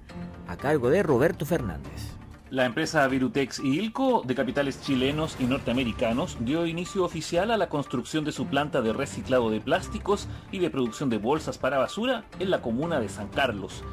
a 0.47 0.57
cargo 0.57 0.89
de 0.89 1.03
Roberto 1.03 1.45
Fernández. 1.45 2.20
La 2.51 2.65
empresa 2.65 3.07
Virutex 3.07 3.59
y 3.59 3.79
Ilco, 3.79 4.23
de 4.25 4.35
capitales 4.35 4.81
chilenos 4.81 5.37
y 5.39 5.45
norteamericanos, 5.45 6.35
dio 6.41 6.67
inicio 6.67 7.05
oficial 7.05 7.49
a 7.49 7.55
la 7.55 7.69
construcción 7.69 8.25
de 8.25 8.33
su 8.33 8.45
planta 8.47 8.81
de 8.81 8.91
reciclado 8.91 9.49
de 9.49 9.61
plásticos 9.61 10.27
y 10.51 10.59
de 10.59 10.69
producción 10.69 11.09
de 11.09 11.17
bolsas 11.17 11.57
para 11.57 11.77
basura 11.77 12.25
en 12.39 12.49
la 12.49 12.61
comuna 12.61 12.99
de 12.99 13.07
San 13.07 13.29
Carlos. 13.29 13.85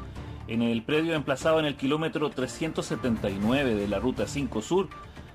En 0.49 0.61
el 0.61 0.83
predio 0.83 1.13
emplazado 1.13 1.61
en 1.61 1.67
el 1.67 1.77
kilómetro 1.77 2.31
379 2.31 3.75
de 3.75 3.87
la 3.87 3.99
Ruta 3.99 4.27
5 4.27 4.61
Sur, 4.61 4.89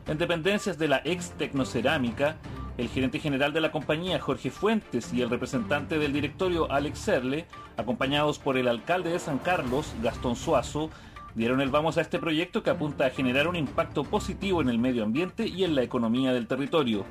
en 0.07 0.19
dependencias 0.19 0.77
de 0.77 0.89
la 0.89 1.01
ex 1.03 1.31
Tecnocerámica, 1.31 2.37
el 2.77 2.91
gerente 2.91 3.21
general 3.21 3.55
de 3.55 3.63
la 3.63 3.73
compañía, 3.73 4.21
Jorge 4.21 4.51
Fuentes, 4.51 5.15
y 5.15 5.23
el 5.23 5.31
representante 5.31 5.99
del 5.99 6.13
directorio, 6.13 6.71
Alex 6.71 6.99
Serle, 6.99 7.47
acompañados 7.79 8.39
por 8.39 8.59
el 8.59 8.69
alcalde 8.69 9.09
de 9.09 9.19
San 9.19 9.39
Carlos, 9.39 9.95
Gastón 10.03 10.37
Suazo, 10.37 10.91
dieron 11.35 11.61
el 11.61 11.71
vamos 11.71 11.99
a 11.99 12.01
este 12.01 12.19
proyecto 12.19 12.63
que 12.63 12.71
apunta 12.71 13.07
a 13.07 13.11
generar 13.11 13.49
un 13.49 13.57
impacto 13.57 14.05
positivo 14.05 14.61
en 14.61 14.69
el 14.69 14.79
medio 14.79 15.03
ambiente 15.03 15.47
y 15.47 15.65
en 15.65 15.75
la 15.75 15.83
economía 15.83 16.33
del 16.33 16.47
territorio. 16.47 17.05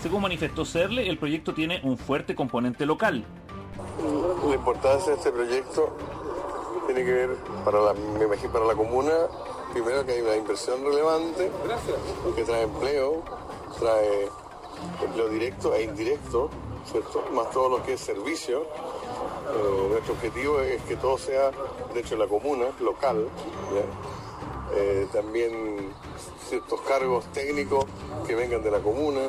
Según 0.00 0.22
manifestó 0.22 0.64
Serle, 0.64 1.08
el 1.08 1.18
proyecto 1.18 1.54
tiene 1.54 1.80
un 1.82 1.98
fuerte 1.98 2.34
componente 2.34 2.86
local. 2.86 3.24
La 4.48 4.54
importancia 4.54 5.12
de 5.12 5.18
este 5.18 5.30
proyecto 5.30 5.96
tiene 6.86 7.04
que 7.04 7.12
ver, 7.12 7.36
para 7.64 7.80
la, 7.80 7.94
me 7.94 8.24
imagino, 8.24 8.52
para 8.52 8.64
la 8.64 8.74
comuna, 8.74 9.12
primero 9.72 10.04
que 10.04 10.12
hay 10.12 10.20
una 10.22 10.36
inversión 10.36 10.82
relevante, 10.82 11.50
que 12.34 12.44
trae 12.44 12.62
empleo, 12.62 13.22
trae 13.78 14.28
empleo 15.04 15.28
directo 15.28 15.74
e 15.74 15.84
indirecto, 15.84 16.50
¿cierto? 16.90 17.24
Más 17.32 17.50
todo 17.50 17.68
lo 17.68 17.82
que 17.84 17.94
es 17.94 18.00
servicio 18.00 18.66
eh, 19.54 19.88
nuestro 19.90 20.14
objetivo 20.14 20.60
es 20.60 20.82
que 20.82 20.96
todo 20.96 21.18
sea, 21.18 21.50
de 21.92 22.00
hecho, 22.00 22.16
la 22.16 22.26
comuna, 22.26 22.66
local. 22.80 23.26
Eh, 24.74 25.06
también 25.12 25.92
ciertos 26.48 26.80
cargos 26.82 27.24
técnicos 27.32 27.84
que 28.26 28.34
vengan 28.34 28.62
de 28.62 28.70
la 28.70 28.78
comuna. 28.78 29.20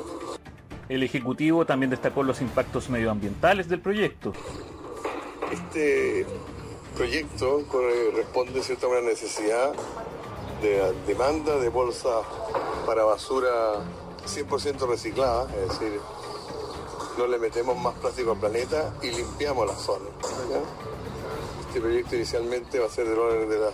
El 0.90 1.04
Ejecutivo 1.04 1.66
también 1.66 1.90
destacó 1.90 2.24
los 2.24 2.42
impactos 2.42 2.90
medioambientales 2.90 3.68
del 3.70 3.80
proyecto. 3.80 4.34
Este 5.52 6.26
proyecto 6.96 7.64
responde 8.16 8.62
cierta 8.62 8.88
una 8.88 9.02
necesidad 9.02 9.74
de 10.62 10.94
demanda 11.08 11.58
de 11.58 11.70
bolsas 11.70 12.26
para 12.86 13.04
basura 13.04 13.80
100% 14.26 14.88
reciclada, 14.88 15.48
es 15.64 15.70
decir, 15.70 16.00
no 17.22 17.28
le 17.28 17.38
metemos 17.38 17.78
más 17.78 17.94
plástico 17.96 18.32
al 18.32 18.38
planeta 18.38 18.96
y 19.04 19.12
limpiamos 19.12 19.68
la 19.68 19.76
zona. 19.76 20.06
Este 21.68 21.80
proyecto 21.80 22.16
inicialmente 22.16 22.80
va 22.80 22.88
a 22.88 22.90
ser 22.90 23.08
del 23.08 23.20
orden 23.20 23.48
de 23.48 23.60
las 23.60 23.74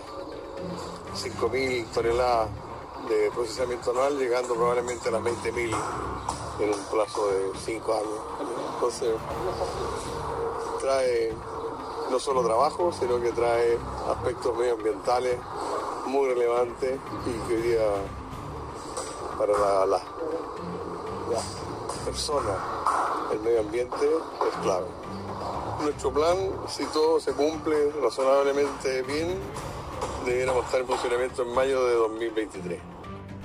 5.000 1.16 1.86
toneladas 1.86 2.50
de 3.08 3.30
procesamiento 3.30 3.92
anual, 3.92 4.18
llegando 4.18 4.54
probablemente 4.54 5.08
a 5.08 5.12
las 5.12 5.22
20.000 5.22 5.74
en 6.60 6.74
un 6.74 6.80
plazo 6.90 7.26
de 7.28 7.58
5 7.64 7.92
años. 7.94 8.20
Entonces, 8.74 9.14
trae 10.82 11.32
no 12.10 12.18
solo 12.18 12.44
trabajo, 12.44 12.92
sino 12.92 13.18
que 13.18 13.32
trae 13.32 13.78
aspectos 14.10 14.58
medioambientales 14.58 15.38
muy 16.04 16.28
relevantes 16.28 16.98
y 17.26 17.48
que 17.48 17.54
hoy 17.54 17.62
día 17.62 17.80
para 19.38 19.86
las 19.86 20.02
personas 22.04 22.77
el 23.38 23.44
medio 23.44 23.60
ambiente 23.60 23.96
es 23.96 24.56
clave. 24.62 24.86
Nuestro 25.82 26.12
plan, 26.12 26.36
si 26.68 26.84
todo 26.86 27.20
se 27.20 27.32
cumple 27.32 27.92
razonablemente 28.02 29.02
bien, 29.02 29.38
debiéramos 30.26 30.64
estar 30.64 30.80
en 30.80 30.86
funcionamiento 30.86 31.42
en 31.42 31.54
mayo 31.54 31.84
de 31.84 31.94
2023. 31.94 32.97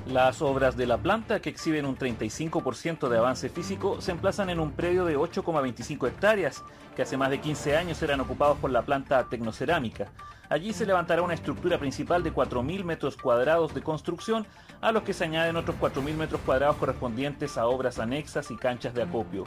Las 0.08 0.42
obras 0.42 0.76
de 0.76 0.86
la 0.86 0.98
planta, 0.98 1.40
que 1.40 1.50
exhiben 1.50 1.86
un 1.86 1.98
35% 1.98 3.08
de 3.08 3.18
avance 3.18 3.48
físico, 3.48 4.02
se 4.02 4.12
emplazan 4.12 4.50
en 4.50 4.60
un 4.60 4.72
predio 4.72 5.06
de 5.06 5.18
8,25 5.18 6.10
hectáreas, 6.10 6.62
que 6.94 7.04
hace 7.04 7.16
más 7.16 7.30
de 7.30 7.40
15 7.40 7.78
años 7.78 8.02
eran 8.04 8.20
ocupados 8.20 8.58
por 8.58 8.70
la 8.70 8.82
planta 8.82 9.24
tecnocerámica. 9.30 10.12
Allí 10.50 10.74
se 10.74 10.86
levantará 10.86 11.22
una 11.22 11.34
estructura 11.34 11.78
principal 11.80 12.22
de 12.22 12.34
4.000 12.34 12.84
metros 12.84 13.16
cuadrados 13.16 13.74
de 13.74 13.82
construcción, 13.82 14.46
a 14.82 14.92
los 14.92 15.04
que 15.04 15.14
se 15.14 15.24
añaden 15.24 15.56
otros 15.56 15.78
4.000 15.80 16.16
metros 16.16 16.42
cuadrados 16.46 16.76
correspondientes 16.76 17.58
a 17.58 17.66
obras 17.66 17.98
anexas 17.98 18.52
y 18.52 18.58
canchas 18.58 18.94
de 18.94 19.04
acopio. 19.04 19.46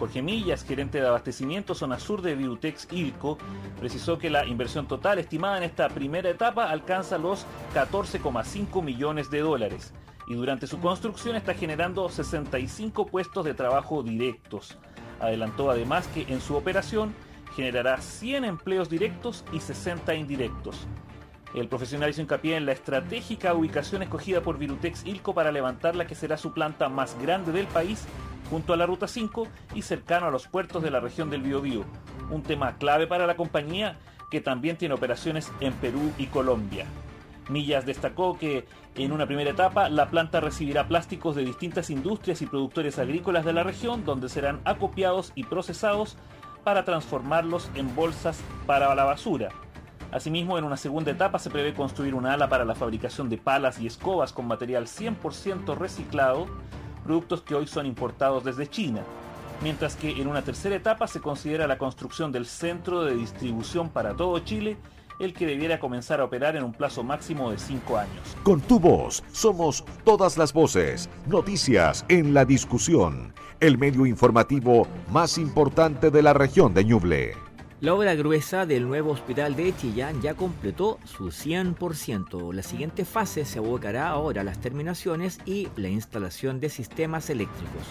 Jorge 0.00 0.22
Millas, 0.22 0.64
gerente 0.64 0.98
de 0.98 1.06
abastecimiento 1.06 1.74
zona 1.74 1.98
sur 1.98 2.22
de 2.22 2.34
Virutex 2.34 2.88
Ilco, 2.90 3.36
precisó 3.78 4.16
que 4.16 4.30
la 4.30 4.46
inversión 4.46 4.88
total 4.88 5.18
estimada 5.18 5.58
en 5.58 5.64
esta 5.64 5.90
primera 5.90 6.30
etapa 6.30 6.70
alcanza 6.70 7.18
los 7.18 7.44
14,5 7.74 8.82
millones 8.82 9.30
de 9.30 9.40
dólares 9.40 9.92
y 10.26 10.32
durante 10.36 10.66
su 10.66 10.80
construcción 10.80 11.36
está 11.36 11.52
generando 11.52 12.08
65 12.08 13.08
puestos 13.08 13.44
de 13.44 13.52
trabajo 13.52 14.02
directos. 14.02 14.78
Adelantó 15.20 15.70
además 15.70 16.08
que 16.14 16.22
en 16.32 16.40
su 16.40 16.56
operación 16.56 17.12
generará 17.54 18.00
100 18.00 18.46
empleos 18.46 18.88
directos 18.88 19.44
y 19.52 19.60
60 19.60 20.14
indirectos. 20.14 20.86
El 21.52 21.68
profesional 21.68 22.08
hizo 22.08 22.22
hincapié 22.22 22.56
en 22.56 22.64
la 22.64 22.72
estratégica 22.72 23.52
ubicación 23.52 24.02
escogida 24.02 24.40
por 24.40 24.56
Virutex 24.56 25.04
Ilco 25.04 25.34
para 25.34 25.52
levantar 25.52 25.94
la 25.94 26.06
que 26.06 26.14
será 26.14 26.38
su 26.38 26.54
planta 26.54 26.88
más 26.88 27.20
grande 27.20 27.52
del 27.52 27.66
país, 27.66 28.06
junto 28.50 28.72
a 28.72 28.76
la 28.76 28.86
Ruta 28.86 29.06
5 29.06 29.46
y 29.74 29.82
cercano 29.82 30.26
a 30.26 30.30
los 30.30 30.48
puertos 30.48 30.82
de 30.82 30.90
la 30.90 31.00
región 31.00 31.30
del 31.30 31.42
Biobío, 31.42 31.84
un 32.30 32.42
tema 32.42 32.76
clave 32.76 33.06
para 33.06 33.26
la 33.26 33.36
compañía 33.36 33.96
que 34.30 34.40
también 34.40 34.76
tiene 34.76 34.94
operaciones 34.94 35.50
en 35.60 35.72
Perú 35.74 36.12
y 36.18 36.26
Colombia. 36.26 36.86
Millas 37.48 37.86
destacó 37.86 38.38
que 38.38 38.66
en 38.94 39.12
una 39.12 39.26
primera 39.26 39.50
etapa 39.50 39.88
la 39.88 40.08
planta 40.08 40.40
recibirá 40.40 40.86
plásticos 40.86 41.34
de 41.34 41.44
distintas 41.44 41.90
industrias 41.90 42.42
y 42.42 42.46
productores 42.46 42.98
agrícolas 42.98 43.44
de 43.44 43.52
la 43.52 43.62
región 43.62 44.04
donde 44.04 44.28
serán 44.28 44.60
acopiados 44.64 45.32
y 45.34 45.44
procesados 45.44 46.16
para 46.64 46.84
transformarlos 46.84 47.70
en 47.74 47.94
bolsas 47.94 48.40
para 48.66 48.94
la 48.94 49.04
basura. 49.04 49.48
Asimismo, 50.12 50.58
en 50.58 50.64
una 50.64 50.76
segunda 50.76 51.12
etapa 51.12 51.38
se 51.38 51.50
prevé 51.50 51.72
construir 51.72 52.14
una 52.14 52.34
ala 52.34 52.48
para 52.48 52.64
la 52.64 52.74
fabricación 52.74 53.28
de 53.28 53.38
palas 53.38 53.80
y 53.80 53.86
escobas 53.86 54.32
con 54.32 54.46
material 54.46 54.86
100% 54.86 55.76
reciclado, 55.76 56.46
productos 57.00 57.42
que 57.42 57.54
hoy 57.54 57.66
son 57.66 57.86
importados 57.86 58.44
desde 58.44 58.68
China, 58.68 59.02
mientras 59.62 59.96
que 59.96 60.10
en 60.10 60.28
una 60.28 60.42
tercera 60.42 60.76
etapa 60.76 61.06
se 61.06 61.20
considera 61.20 61.66
la 61.66 61.78
construcción 61.78 62.32
del 62.32 62.46
centro 62.46 63.02
de 63.02 63.14
distribución 63.14 63.88
para 63.88 64.14
todo 64.14 64.38
Chile, 64.40 64.76
el 65.18 65.34
que 65.34 65.46
debiera 65.46 65.78
comenzar 65.78 66.20
a 66.20 66.24
operar 66.24 66.56
en 66.56 66.64
un 66.64 66.72
plazo 66.72 67.02
máximo 67.04 67.50
de 67.50 67.58
5 67.58 67.98
años. 67.98 68.36
Con 68.42 68.60
tu 68.60 68.80
voz 68.80 69.22
somos 69.32 69.84
todas 70.04 70.38
las 70.38 70.52
voces, 70.52 71.10
noticias 71.26 72.06
en 72.08 72.32
la 72.32 72.44
discusión, 72.44 73.34
el 73.60 73.76
medio 73.76 74.06
informativo 74.06 74.88
más 75.10 75.36
importante 75.36 76.10
de 76.10 76.22
la 76.22 76.32
región 76.32 76.72
de 76.72 76.84
Ñuble. 76.84 77.49
La 77.80 77.94
obra 77.94 78.14
gruesa 78.14 78.66
del 78.66 78.86
nuevo 78.86 79.10
hospital 79.10 79.56
de 79.56 79.74
Chillán 79.74 80.20
ya 80.20 80.34
completó 80.34 80.98
su 81.06 81.28
100%. 81.28 82.52
La 82.52 82.62
siguiente 82.62 83.06
fase 83.06 83.46
se 83.46 83.58
abocará 83.58 84.10
ahora 84.10 84.42
a 84.42 84.44
las 84.44 84.60
terminaciones 84.60 85.38
y 85.46 85.66
la 85.76 85.88
instalación 85.88 86.60
de 86.60 86.68
sistemas 86.68 87.30
eléctricos. 87.30 87.84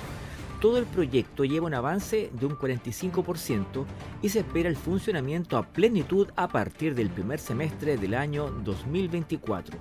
Todo 0.61 0.77
el 0.77 0.85
proyecto 0.85 1.43
lleva 1.43 1.65
un 1.65 1.73
avance 1.73 2.29
de 2.39 2.45
un 2.45 2.55
45% 2.55 3.85
y 4.21 4.29
se 4.29 4.41
espera 4.41 4.69
el 4.69 4.75
funcionamiento 4.75 5.57
a 5.57 5.65
plenitud 5.65 6.27
a 6.35 6.49
partir 6.49 6.93
del 6.93 7.09
primer 7.09 7.39
semestre 7.39 7.97
del 7.97 8.13
año 8.13 8.51
2024. 8.63 9.75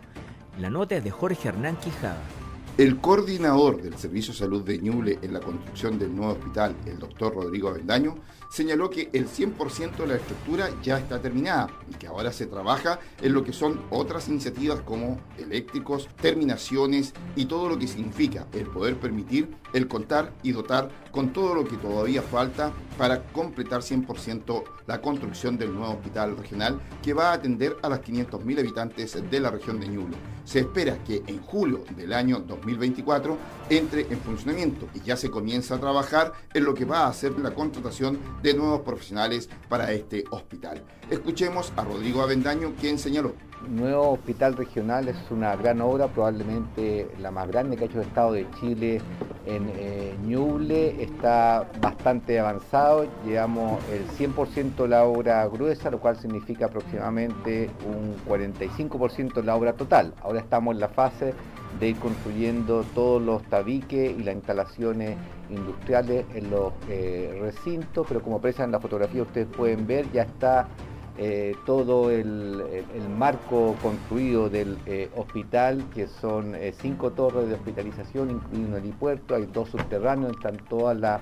La 0.58 0.70
nota 0.70 0.96
es 0.96 1.04
de 1.04 1.10
Jorge 1.10 1.48
Hernán 1.48 1.76
Quijada. 1.76 2.22
El 2.78 2.98
coordinador 2.98 3.82
del 3.82 3.98
Servicio 3.98 4.32
de 4.32 4.38
Salud 4.38 4.62
de 4.64 4.78
Ñuble 4.78 5.18
en 5.20 5.34
la 5.34 5.40
construcción 5.40 5.98
del 5.98 6.16
nuevo 6.16 6.32
hospital, 6.32 6.76
el 6.86 6.98
doctor 6.98 7.34
Rodrigo 7.34 7.68
Avendaño, 7.68 8.14
señaló 8.48 8.90
que 8.90 9.10
el 9.12 9.28
100% 9.28 9.96
de 9.96 10.06
la 10.06 10.16
estructura 10.16 10.70
ya 10.82 10.98
está 10.98 11.20
terminada 11.20 11.68
y 11.90 11.94
que 11.94 12.06
ahora 12.06 12.32
se 12.32 12.46
trabaja 12.46 12.98
en 13.20 13.32
lo 13.32 13.44
que 13.44 13.52
son 13.52 13.82
otras 13.90 14.28
iniciativas 14.28 14.80
como 14.80 15.20
eléctricos, 15.38 16.08
terminaciones 16.20 17.12
y 17.36 17.46
todo 17.46 17.68
lo 17.68 17.78
que 17.78 17.86
significa 17.86 18.46
el 18.52 18.66
poder 18.66 18.96
permitir 18.96 19.48
el 19.72 19.88
contar 19.88 20.32
y 20.42 20.52
dotar 20.52 20.90
con 21.10 21.32
todo 21.32 21.54
lo 21.54 21.64
que 21.64 21.76
todavía 21.76 22.22
falta 22.22 22.72
para 22.98 23.22
completar 23.22 23.80
100% 23.80 24.64
la 24.86 25.00
construcción 25.00 25.56
del 25.56 25.72
nuevo 25.74 25.94
hospital 25.94 26.36
regional 26.36 26.80
que 27.02 27.14
va 27.14 27.30
a 27.30 27.34
atender 27.34 27.76
a 27.82 27.88
las 27.88 28.00
500.000 28.02 28.58
habitantes 28.58 29.30
de 29.30 29.40
la 29.40 29.50
región 29.50 29.80
de 29.80 29.88
Ñuble. 29.88 30.16
Se 30.44 30.60
espera 30.60 30.98
que 31.04 31.22
en 31.26 31.40
julio 31.40 31.84
del 31.96 32.12
año 32.12 32.40
2024 32.40 33.38
entre 33.70 34.02
en 34.02 34.18
funcionamiento 34.20 34.88
y 34.94 35.00
ya 35.00 35.16
se 35.16 35.30
comienza 35.30 35.76
a 35.76 35.80
trabajar 35.80 36.32
en 36.52 36.64
lo 36.64 36.74
que 36.74 36.84
va 36.84 37.06
a 37.06 37.12
ser 37.12 37.38
la 37.38 37.54
contratación 37.54 38.18
de 38.42 38.54
nuevos 38.54 38.80
profesionales 38.80 39.48
para 39.68 39.92
este 39.92 40.24
hospital. 40.30 40.82
Escuchemos 41.08 41.72
a 41.76 41.84
Rodrigo 41.84 42.22
Avendaño, 42.22 42.74
quien 42.80 42.98
señaló. 42.98 43.34
Nuevo 43.66 44.12
hospital 44.12 44.56
regional 44.56 45.08
es 45.08 45.16
una 45.30 45.56
gran 45.56 45.80
obra, 45.80 46.06
probablemente 46.06 47.08
la 47.18 47.30
más 47.30 47.48
grande 47.48 47.76
que 47.76 47.84
ha 47.84 47.86
hecho 47.86 48.00
el 48.00 48.06
Estado 48.06 48.32
de 48.32 48.46
Chile 48.60 49.00
en 49.46 49.70
eh, 49.76 50.14
Ñuble. 50.24 51.02
Está 51.02 51.68
bastante 51.80 52.38
avanzado, 52.38 53.06
llevamos 53.26 53.82
el 53.90 54.06
100% 54.08 54.76
de 54.76 54.88
la 54.88 55.04
obra 55.04 55.46
gruesa, 55.48 55.90
lo 55.90 55.98
cual 55.98 56.16
significa 56.16 56.66
aproximadamente 56.66 57.68
un 57.84 58.14
45% 58.26 59.34
de 59.34 59.42
la 59.42 59.56
obra 59.56 59.72
total. 59.72 60.14
Ahora 60.22 60.40
estamos 60.40 60.74
en 60.74 60.80
la 60.80 60.88
fase 60.88 61.34
de 61.80 61.88
ir 61.88 61.98
construyendo 61.98 62.84
todos 62.94 63.20
los 63.20 63.42
tabiques 63.44 64.18
y 64.18 64.22
las 64.22 64.34
instalaciones 64.36 65.16
industriales 65.50 66.24
en 66.34 66.50
los 66.50 66.72
eh, 66.88 67.36
recintos, 67.40 68.06
pero 68.06 68.22
como 68.22 68.36
aprecian 68.36 68.66
en 68.66 68.72
la 68.72 68.80
fotografía 68.80 69.22
ustedes 69.22 69.48
pueden 69.48 69.86
ver, 69.86 70.10
ya 70.12 70.22
está 70.22 70.68
eh, 71.18 71.54
todo 71.66 72.10
el, 72.10 72.62
marco 73.16 73.74
construido 73.82 74.48
del 74.48 74.78
eh, 74.86 75.10
hospital, 75.16 75.84
que 75.92 76.06
son 76.06 76.56
cinco 76.80 77.10
torres 77.10 77.48
de 77.48 77.54
hospitalización, 77.54 78.30
incluido 78.30 78.68
un 78.68 78.74
helipuerto, 78.76 79.34
hay 79.34 79.46
dos 79.46 79.68
subterráneos, 79.70 80.32
están 80.32 80.56
todas 80.68 80.96
las 80.98 81.20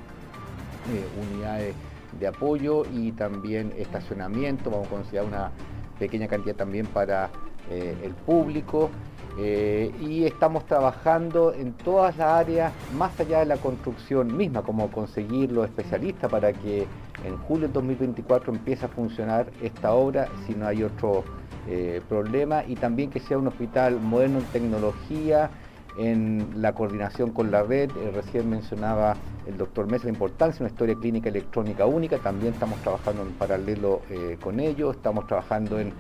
unidades 1.33 1.75
de 2.21 2.27
apoyo 2.27 2.85
y 2.95 3.13
también 3.13 3.73
estacionamiento, 3.77 4.71
vamos 4.71 4.87
a 4.87 4.91
considerar 4.91 5.27
una 5.27 5.51
pequeña 5.99 6.29
cantidad 6.29 6.55
también 6.55 6.87
para 6.87 7.31
el 7.71 8.15
público. 8.27 8.91
Eh, 9.39 9.93
y 10.01 10.25
estamos 10.25 10.65
trabajando 10.65 11.53
en 11.53 11.75
todas 11.75 12.17
las 12.17 12.29
áreas, 12.29 12.73
más 12.97 13.19
allá 13.21 13.41
de 13.41 13.47
la 13.47 13.59
construcción 13.59 14.35
misma, 14.35 14.63
como 14.63 14.91
conseguir 14.91 15.53
los 15.53 15.67
especialistas 15.67 16.31
para 16.31 16.55
que 16.55 16.87
en 17.23 17.37
julio 17.47 17.69
de 17.69 17.75
2024 17.75 18.53
empiece 18.53 18.87
a 18.87 18.89
funcionar 18.89 19.47
esta 19.63 19.93
obra 19.93 20.29
si 20.47 20.55
no 20.55 20.67
hay 20.67 20.83
otro 20.83 21.25
eh, 21.69 22.01
problema. 22.09 22.65
Y 22.67 22.77
también 22.77 23.11
que 23.11 23.21
sea 23.21 23.37
un 23.37 23.49
hospital 23.49 24.01
moderno 24.01 24.39
en 24.39 24.45
tecnología, 24.47 25.51
en 25.99 26.49
la 26.57 26.73
coordinación 26.73 27.33
con 27.33 27.51
la 27.51 27.63
red. 27.63 27.91
Eh, 27.91 28.13
recién 28.15 28.49
mencionaba 28.49 29.17
el 29.47 29.59
doctor 29.59 29.87
Mesa 29.87 30.05
la 30.05 30.13
importancia 30.13 30.61
de 30.61 30.65
una 30.65 30.73
historia 30.73 30.95
clínica 30.95 31.29
electrónica 31.29 31.85
única, 31.85 32.17
también 32.19 32.55
estamos 32.55 32.81
trabajando 32.81 33.23
en 33.23 33.33
paralelo 33.33 34.01
con 34.43 34.59
ello, 34.61 34.91
estamos 34.91 35.27
trabajando 35.27 35.79
en 35.79 35.93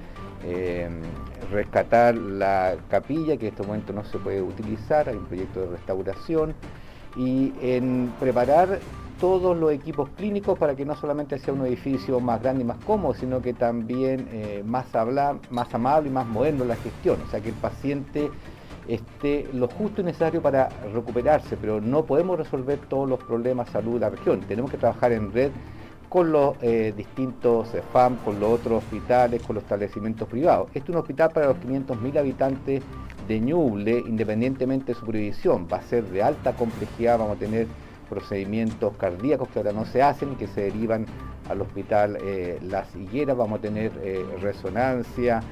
eh, 0.44 0.88
rescatar 1.51 2.16
la 2.16 2.77
capilla, 2.88 3.37
que 3.37 3.49
en 3.49 3.53
este 3.53 3.66
momento 3.66 3.92
no 3.92 4.05
se 4.05 4.18
puede 4.18 4.42
utilizar, 4.42 5.09
hay 5.09 5.16
un 5.16 5.27
proyecto 5.27 5.61
de 5.61 5.66
restauración, 5.68 6.55
y 7.16 7.53
en 7.62 8.12
preparar 8.20 8.81
todos 9.18 9.57
los 9.57 9.72
equipos 9.72 10.11
clínicos 10.11 10.59
para 10.59 10.75
que 10.75 10.85
no 10.85 10.94
solamente 10.94 11.38
sea 11.38 11.55
un 11.55 11.64
edificio 11.66 12.20
más 12.20 12.42
grande 12.42 12.62
y 12.62 12.66
más 12.66 12.77
cómodo, 12.85 13.14
sino 13.14 13.40
que 13.40 13.55
también 13.55 14.29
eh, 14.31 14.62
más, 14.64 14.87
más 15.51 15.75
amable 15.75 16.09
y 16.11 16.12
más 16.12 16.27
moderno 16.27 16.64
la 16.64 16.77
gestión, 16.77 17.18
o 17.27 17.31
sea 17.31 17.40
que 17.40 17.49
el 17.49 17.55
paciente 17.55 18.31
esté 18.87 19.49
lo 19.53 19.68
justo 19.68 20.03
y 20.03 20.05
necesario 20.05 20.42
para 20.42 20.68
recuperarse, 20.92 21.57
pero 21.57 21.81
no 21.81 22.05
podemos 22.05 22.38
resolver 22.38 22.79
todos 22.88 23.09
los 23.09 23.18
problemas 23.25 23.66
de 23.66 23.72
salud 23.72 23.94
de 23.94 24.01
la 24.01 24.11
región, 24.11 24.40
tenemos 24.40 24.70
que 24.70 24.77
trabajar 24.77 25.12
en 25.12 25.33
red 25.33 25.51
con 26.09 26.33
los 26.33 26.57
eh, 26.62 26.92
distintos 26.97 27.69
FAM, 27.92 28.16
con 28.19 28.40
los 28.40 28.61
otros 28.61 28.85
hospitales, 28.85 29.42
con 29.42 29.55
los 29.55 29.64
establecimientos 29.64 30.29
privados. 30.29 30.69
Este 30.69 30.81
es 30.81 30.88
un 30.90 30.97
hospital 30.97 31.31
para 31.31 31.47
los 31.49 31.57
500.000 31.59 32.19
habitantes 32.19 32.83
de 33.27 33.40
Ñuble, 33.40 33.99
independientemente 34.07 34.92
de 34.92 34.99
su 34.99 35.07
previsión. 35.07 35.66
Va 35.73 35.79
a 35.79 35.83
ser 35.83 36.05
de 36.05 36.23
alta 36.23 36.55
complejidad, 36.55 37.19
vamos 37.19 37.37
a 37.37 37.40
tener 37.40 37.66
procedimientos 38.09 38.95
cardíacos 38.97 39.49
que 39.49 39.59
ahora 39.59 39.73
no 39.73 39.85
se 39.85 40.03
hacen 40.03 40.33
y 40.33 40.37
que 40.37 40.47
se 40.47 40.62
derivan 40.62 41.07
al 41.49 41.61
hospital 41.61 42.19
eh, 42.23 42.59
Las 42.62 42.95
Higueras, 42.95 43.37
vamos 43.37 43.59
a 43.59 43.62
tener 43.62 43.92
eh, 44.03 44.25
resonancia, 44.40 45.42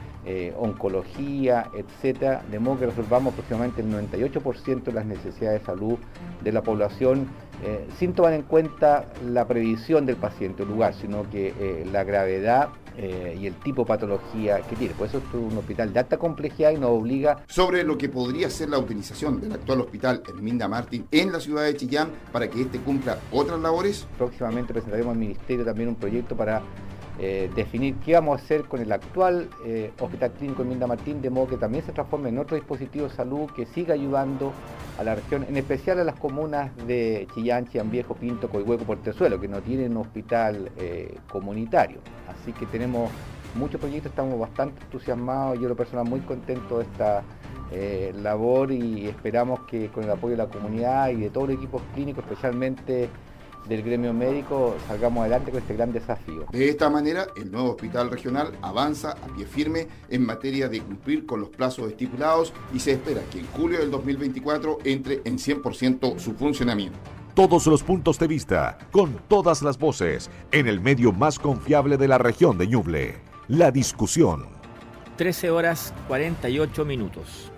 oncología, 0.56 1.70
etcétera, 1.74 2.42
de 2.50 2.58
modo 2.58 2.80
que 2.80 2.86
resolvamos 2.86 3.32
aproximadamente 3.32 3.82
el 3.82 3.90
98% 4.10 4.84
de 4.84 4.92
las 4.92 5.04
necesidades 5.04 5.60
de 5.60 5.66
salud 5.66 5.98
de 6.42 6.52
la 6.52 6.62
población 6.62 7.28
eh, 7.62 7.86
sin 7.98 8.12
tomar 8.12 8.32
en 8.32 8.42
cuenta 8.42 9.06
la 9.24 9.46
previsión 9.46 10.06
del 10.06 10.16
paciente 10.16 10.64
o 10.64 10.66
lugar, 10.66 10.94
sino 10.94 11.28
que 11.30 11.54
eh, 11.58 11.86
la 11.90 12.04
gravedad 12.04 12.68
eh, 12.96 13.38
y 13.40 13.46
el 13.46 13.54
tipo 13.54 13.82
de 13.82 13.88
patología 13.88 14.60
que 14.62 14.76
tiene. 14.76 14.94
Por 14.94 15.06
eso 15.08 15.18
es 15.18 15.34
un 15.34 15.56
hospital 15.56 15.92
de 15.92 16.00
alta 16.00 16.18
complejidad 16.18 16.72
y 16.72 16.78
nos 16.78 16.90
obliga... 16.90 17.42
Sobre 17.46 17.82
lo 17.84 17.96
que 17.96 18.08
podría 18.08 18.50
ser 18.50 18.70
la 18.70 18.78
utilización 18.78 19.40
del 19.40 19.52
actual 19.52 19.80
hospital 19.80 20.22
Herminda 20.28 20.68
Martín 20.68 21.06
en 21.10 21.32
la 21.32 21.40
ciudad 21.40 21.64
de 21.64 21.76
Chillán 21.76 22.10
para 22.32 22.48
que 22.48 22.60
éste 22.60 22.78
cumpla 22.80 23.18
otras 23.32 23.58
labores. 23.60 24.06
Próximamente 24.18 24.72
presentaremos 24.72 25.12
al 25.12 25.18
Ministerio 25.18 25.64
también 25.64 25.88
un 25.88 25.96
proyecto 25.96 26.36
para 26.36 26.60
eh, 27.20 27.48
definir 27.54 27.94
qué 28.04 28.14
vamos 28.14 28.40
a 28.40 28.44
hacer 28.44 28.64
con 28.64 28.80
el 28.80 28.90
actual 28.90 29.48
eh, 29.64 29.92
Hospital 30.00 30.32
Clínico 30.32 30.62
en 30.62 30.70
Minda 30.70 30.88
Martín, 30.88 31.22
de 31.22 31.30
modo 31.30 31.46
que 31.46 31.56
también 31.56 31.84
se 31.84 31.92
transforme 31.92 32.30
en 32.30 32.38
otro 32.38 32.56
dispositivo 32.56 33.06
de 33.06 33.14
salud 33.14 33.48
que 33.54 33.66
siga 33.66 33.94
ayudando 33.94 34.52
a 34.98 35.04
la 35.04 35.14
región, 35.14 35.46
en 35.48 35.56
especial 35.56 36.00
a 36.00 36.04
las 36.04 36.16
comunas 36.16 36.76
de 36.88 37.28
Chillán, 37.32 37.68
Chillán 37.68 37.90
Viejo, 37.92 38.16
Pinto, 38.16 38.48
Coihueco, 38.48 38.84
Portezuelo, 38.84 39.38
que 39.38 39.46
no 39.46 39.60
tienen 39.62 39.96
hospital 39.96 40.72
eh, 40.76 41.16
comunitario. 41.30 41.98
Así 42.28 42.52
que 42.52 42.66
tenemos 42.66 43.12
muchos 43.54 43.80
proyectos, 43.80 44.10
estamos 44.10 44.36
bastante 44.36 44.82
entusiasmados, 44.82 45.60
yo 45.60 45.68
lo 45.68 45.76
personal 45.76 46.06
muy 46.06 46.20
contento 46.20 46.78
de 46.78 46.84
esta 46.84 47.22
labor 48.22 48.70
y 48.70 49.08
esperamos 49.08 49.58
que 49.62 49.88
con 49.88 50.04
el 50.04 50.10
apoyo 50.10 50.36
de 50.36 50.44
la 50.44 50.46
comunidad 50.46 51.08
y 51.08 51.16
de 51.16 51.30
todos 51.30 51.48
los 51.48 51.56
equipos 51.56 51.82
clínicos, 51.92 52.22
especialmente 52.22 53.08
del 53.68 53.82
gremio 53.82 54.12
médico 54.12 54.76
salgamos 54.86 55.22
adelante 55.22 55.50
con 55.50 55.60
este 55.60 55.74
gran 55.74 55.92
desafío. 55.92 56.46
De 56.50 56.68
esta 56.68 56.90
manera, 56.90 57.26
el 57.36 57.50
nuevo 57.50 57.70
hospital 57.70 58.10
regional 58.10 58.52
avanza 58.62 59.12
a 59.12 59.26
pie 59.34 59.46
firme 59.46 59.88
en 60.08 60.24
materia 60.24 60.68
de 60.68 60.80
cumplir 60.80 61.26
con 61.26 61.40
los 61.40 61.50
plazos 61.50 61.88
estipulados 61.88 62.52
y 62.72 62.80
se 62.80 62.92
espera 62.92 63.22
que 63.30 63.40
en 63.40 63.46
julio 63.48 63.78
del 63.78 63.90
2024 63.90 64.78
entre 64.84 65.22
en 65.24 65.38
100% 65.38 66.18
su 66.18 66.34
funcionamiento. 66.34 66.98
Todos 67.34 67.66
los 67.66 67.82
puntos 67.82 68.18
de 68.18 68.28
vista, 68.28 68.78
con 68.92 69.18
todas 69.28 69.62
las 69.62 69.76
voces, 69.76 70.30
en 70.52 70.68
el 70.68 70.80
medio 70.80 71.12
más 71.12 71.38
confiable 71.38 71.96
de 71.96 72.06
la 72.06 72.18
región 72.18 72.56
de 72.58 72.68
Ñuble. 72.68 73.16
La 73.48 73.72
discusión. 73.72 74.46
13 75.16 75.50
horas 75.50 75.92
48 76.06 76.84
minutos. 76.84 77.50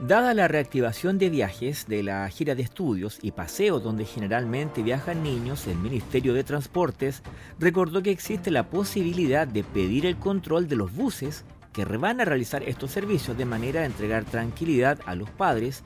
Dada 0.00 0.32
la 0.32 0.46
reactivación 0.46 1.18
de 1.18 1.28
viajes 1.28 1.86
de 1.88 2.04
la 2.04 2.28
gira 2.28 2.54
de 2.54 2.62
estudios 2.62 3.18
y 3.20 3.32
paseos 3.32 3.82
donde 3.82 4.04
generalmente 4.04 4.84
viajan 4.84 5.24
niños, 5.24 5.66
el 5.66 5.76
Ministerio 5.76 6.34
de 6.34 6.44
Transportes 6.44 7.24
recordó 7.58 8.00
que 8.00 8.12
existe 8.12 8.52
la 8.52 8.70
posibilidad 8.70 9.48
de 9.48 9.64
pedir 9.64 10.06
el 10.06 10.16
control 10.16 10.68
de 10.68 10.76
los 10.76 10.94
buses 10.94 11.44
que 11.72 11.84
van 11.84 12.20
a 12.20 12.24
realizar 12.24 12.62
estos 12.62 12.92
servicios 12.92 13.36
de 13.36 13.44
manera 13.44 13.80
de 13.80 13.86
entregar 13.86 14.24
tranquilidad 14.24 15.00
a 15.04 15.16
los 15.16 15.30
padres 15.30 15.82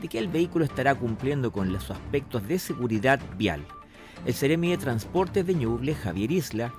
de 0.00 0.06
que 0.06 0.20
el 0.20 0.28
vehículo 0.28 0.64
estará 0.64 0.94
cumpliendo 0.94 1.50
con 1.50 1.72
los 1.72 1.90
aspectos 1.90 2.46
de 2.46 2.60
seguridad 2.60 3.18
vial. 3.36 3.64
El 4.26 4.34
Ceremi 4.34 4.70
de 4.70 4.78
Transportes 4.78 5.44
de 5.44 5.54
Ñuble, 5.54 5.96
Javier 5.96 6.30
Isla, 6.30 6.72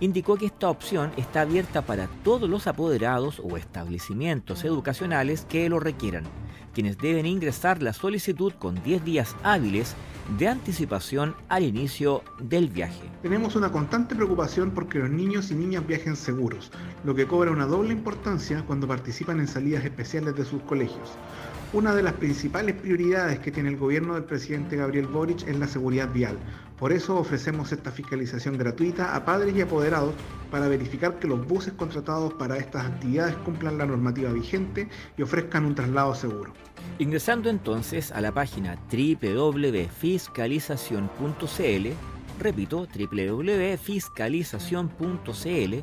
indicó 0.00 0.36
que 0.36 0.46
esta 0.46 0.68
opción 0.68 1.12
está 1.16 1.42
abierta 1.42 1.82
para 1.82 2.08
todos 2.22 2.48
los 2.48 2.66
apoderados 2.66 3.40
o 3.42 3.56
establecimientos 3.56 4.64
educacionales 4.64 5.46
que 5.48 5.68
lo 5.68 5.80
requieran, 5.80 6.24
quienes 6.74 6.98
deben 6.98 7.26
ingresar 7.26 7.82
la 7.82 7.92
solicitud 7.92 8.52
con 8.58 8.82
10 8.82 9.04
días 9.04 9.36
hábiles 9.42 9.94
de 10.38 10.48
anticipación 10.48 11.34
al 11.48 11.62
inicio 11.62 12.22
del 12.40 12.68
viaje. 12.68 13.08
Tenemos 13.22 13.56
una 13.56 13.70
constante 13.70 14.14
preocupación 14.14 14.72
porque 14.72 14.98
los 14.98 15.10
niños 15.10 15.50
y 15.50 15.54
niñas 15.54 15.86
viajen 15.86 16.16
seguros, 16.16 16.72
lo 17.04 17.14
que 17.14 17.26
cobra 17.26 17.50
una 17.50 17.66
doble 17.66 17.92
importancia 17.92 18.64
cuando 18.66 18.88
participan 18.88 19.40
en 19.40 19.48
salidas 19.48 19.84
especiales 19.84 20.34
de 20.34 20.44
sus 20.44 20.62
colegios. 20.62 21.16
Una 21.72 21.94
de 21.94 22.02
las 22.02 22.14
principales 22.14 22.76
prioridades 22.76 23.40
que 23.40 23.50
tiene 23.50 23.70
el 23.70 23.76
gobierno 23.76 24.14
del 24.14 24.24
presidente 24.24 24.76
Gabriel 24.76 25.08
Boric 25.08 25.46
es 25.48 25.58
la 25.58 25.66
seguridad 25.66 26.12
vial, 26.12 26.38
Por 26.78 26.92
eso 26.92 27.16
ofrecemos 27.16 27.72
esta 27.72 27.90
fiscalización 27.90 28.58
gratuita 28.58 29.16
a 29.16 29.24
padres 29.24 29.56
y 29.56 29.62
apoderados 29.62 30.14
para 30.50 30.68
verificar 30.68 31.18
que 31.18 31.26
los 31.26 31.46
buses 31.46 31.72
contratados 31.72 32.34
para 32.34 32.58
estas 32.58 32.84
actividades 32.84 33.34
cumplan 33.36 33.78
la 33.78 33.86
normativa 33.86 34.30
vigente 34.30 34.90
y 35.16 35.22
ofrezcan 35.22 35.64
un 35.64 35.74
traslado 35.74 36.14
seguro. 36.14 36.52
Ingresando 36.98 37.48
entonces 37.48 38.12
a 38.12 38.20
la 38.20 38.32
página 38.32 38.76
www.fiscalizacion.cl, 38.92 41.88
repito, 42.38 42.86
www.fiscalizacion.cl, 42.86 45.74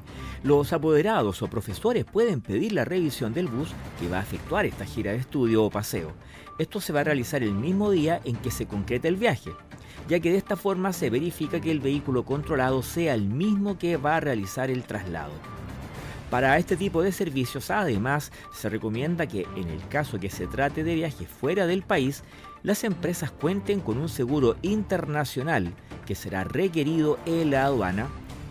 los 0.43 0.73
apoderados 0.73 1.41
o 1.41 1.47
profesores 1.47 2.05
pueden 2.05 2.41
pedir 2.41 2.73
la 2.73 2.85
revisión 2.85 3.33
del 3.33 3.47
bus 3.47 3.69
que 3.99 4.07
va 4.07 4.19
a 4.19 4.23
efectuar 4.23 4.65
esta 4.65 4.85
gira 4.85 5.11
de 5.11 5.17
estudio 5.17 5.63
o 5.63 5.69
paseo. 5.69 6.13
Esto 6.59 6.79
se 6.79 6.93
va 6.93 7.01
a 7.01 7.05
realizar 7.05 7.43
el 7.43 7.53
mismo 7.53 7.91
día 7.91 8.21
en 8.23 8.37
que 8.37 8.51
se 8.51 8.67
concreta 8.67 9.07
el 9.07 9.17
viaje 9.17 9.51
ya 10.07 10.19
que 10.19 10.31
de 10.31 10.37
esta 10.37 10.55
forma 10.55 10.93
se 10.93 11.09
verifica 11.09 11.61
que 11.61 11.71
el 11.71 11.79
vehículo 11.79 12.25
controlado 12.25 12.81
sea 12.81 13.13
el 13.13 13.27
mismo 13.27 13.77
que 13.77 13.97
va 13.97 14.17
a 14.17 14.19
realizar 14.19 14.69
el 14.69 14.83
traslado. 14.83 15.31
Para 16.29 16.57
este 16.57 16.75
tipo 16.75 17.03
de 17.03 17.11
servicios, 17.11 17.69
además, 17.69 18.31
se 18.51 18.67
recomienda 18.67 19.27
que 19.27 19.45
en 19.55 19.69
el 19.69 19.87
caso 19.87 20.19
que 20.19 20.31
se 20.31 20.47
trate 20.47 20.83
de 20.83 20.95
viajes 20.95 21.27
fuera 21.27 21.67
del 21.67 21.83
país, 21.83 22.23
las 22.63 22.83
empresas 22.83 23.29
cuenten 23.29 23.81
con 23.81 23.97
un 23.97 24.09
seguro 24.09 24.55
internacional 24.63 25.73
que 26.05 26.15
será 26.15 26.43
requerido 26.43 27.17
en 27.25 27.51
la 27.51 27.65
aduana 27.65 28.07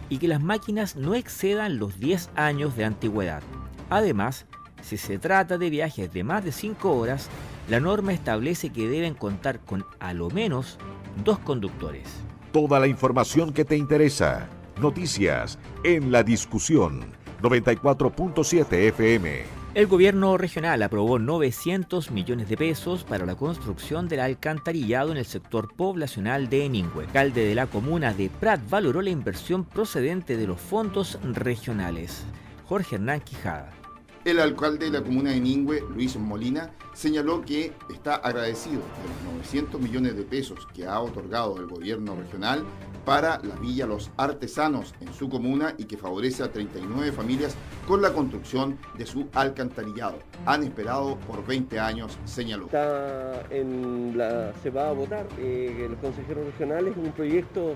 y 0.09 0.19
que 0.19 0.29
las 0.29 0.43
máquinas 0.43 0.97
no 0.97 1.15
excedan 1.15 1.79
los 1.79 1.99
10 1.99 2.31
años 2.35 2.77
de 2.77 2.85
antigüedad. 2.85 3.43
Además, 3.91 4.47
si 4.83 4.97
se 4.97 5.19
trata 5.19 5.59
de 5.59 5.71
viajes 5.71 6.13
de 6.13 6.25
más 6.25 6.45
de 6.45 6.53
5 6.53 6.91
horas, 6.91 7.29
la 7.69 7.81
norma 7.81 8.13
establece 8.13 8.71
que 8.71 8.89
deben 8.89 9.15
contar 9.15 9.61
con 9.61 9.85
a 10.01 10.13
lo 10.13 10.29
menos 10.31 10.79
dos 11.25 11.39
conductores. 11.39 12.09
Toda 12.53 12.81
la 12.81 12.87
información 12.87 13.53
que 13.53 13.65
te 13.65 13.77
interesa. 13.77 14.49
Noticias 14.81 15.59
en 15.85 16.11
la 16.11 16.23
discusión 16.23 17.05
94.7 17.41 18.73
FM. 18.89 19.62
El 19.75 19.87
gobierno 19.87 20.37
regional 20.37 20.83
aprobó 20.83 21.19
900 21.19 22.11
millones 22.11 22.47
de 22.51 22.59
pesos 22.59 23.05
para 23.05 23.25
la 23.25 23.37
construcción 23.37 24.07
del 24.07 24.21
alcantarillado 24.21 25.13
en 25.13 25.17
el 25.17 25.25
sector 25.25 25.75
poblacional 25.75 26.51
de 26.51 26.67
Eningüe. 26.67 27.05
El 27.05 27.07
alcalde 27.07 27.47
de 27.47 27.55
la 27.55 27.67
comuna 27.67 28.13
de 28.13 28.29
Prat 28.29 28.61
valoró 28.69 29.01
la 29.01 29.09
inversión 29.09 29.65
procedente 29.65 30.37
de 30.37 30.47
los 30.47 30.61
fondos 30.61 31.19
regionales. 31.23 32.25
Jorge 32.69 32.97
Hernán 32.97 33.23
Quijada. 33.23 33.82
El 34.25 34.39
alcalde 34.39 34.85
de 34.85 34.93
la 34.93 35.03
comuna 35.03 35.31
de 35.31 35.41
Ningüe, 35.41 35.83
Luis 35.93 36.17
Molina, 36.17 36.71
señaló 36.95 37.43
que 37.43 37.73
está 37.93 38.15
agradecido 38.15 38.77
de 38.77 39.09
los 39.09 39.35
900 39.35 39.81
millones 39.81 40.17
de 40.17 40.23
pesos 40.23 40.65
que 40.73 40.87
ha 40.87 41.01
otorgado 41.01 41.57
el 41.57 41.67
gobierno 41.67 42.15
regional 42.15 42.63
para 43.05 43.41
la 43.43 43.57
Villa 43.57 43.85
Los 43.85 44.13
Artesanos 44.17 44.95
en 45.01 45.13
su 45.13 45.29
comuna 45.29 45.75
y 45.77 45.87
que 45.87 45.97
favorece 45.97 46.45
a 46.45 46.53
39 46.53 47.11
familias 47.11 47.57
con 47.89 48.01
la 48.01 48.13
construcción 48.13 48.79
de 48.97 49.07
su 49.07 49.27
alcantarillado. 49.35 50.21
Han 50.47 50.63
esperado 50.63 51.17
por 51.27 51.45
20 51.45 51.81
años, 51.81 52.17
señaló. 52.25 52.67
Está 52.67 53.43
en 53.51 54.17
la, 54.17 54.53
se 54.63 54.71
va 54.71 54.91
a 54.91 54.93
votar 54.93 55.27
eh, 55.41 55.89
los 55.91 55.99
consejeros 55.99 56.47
regionales, 56.47 56.95
un 56.97 57.11
proyecto 57.11 57.75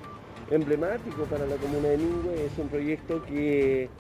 emblemático 0.53 1.25
para 1.25 1.45
la 1.45 1.57
comuna 1.57 1.89
de 1.89 1.99
Ningüe, 1.99 2.47
es 2.47 2.57
un 2.57 2.69
proyecto 2.69 3.21
que 3.25 3.91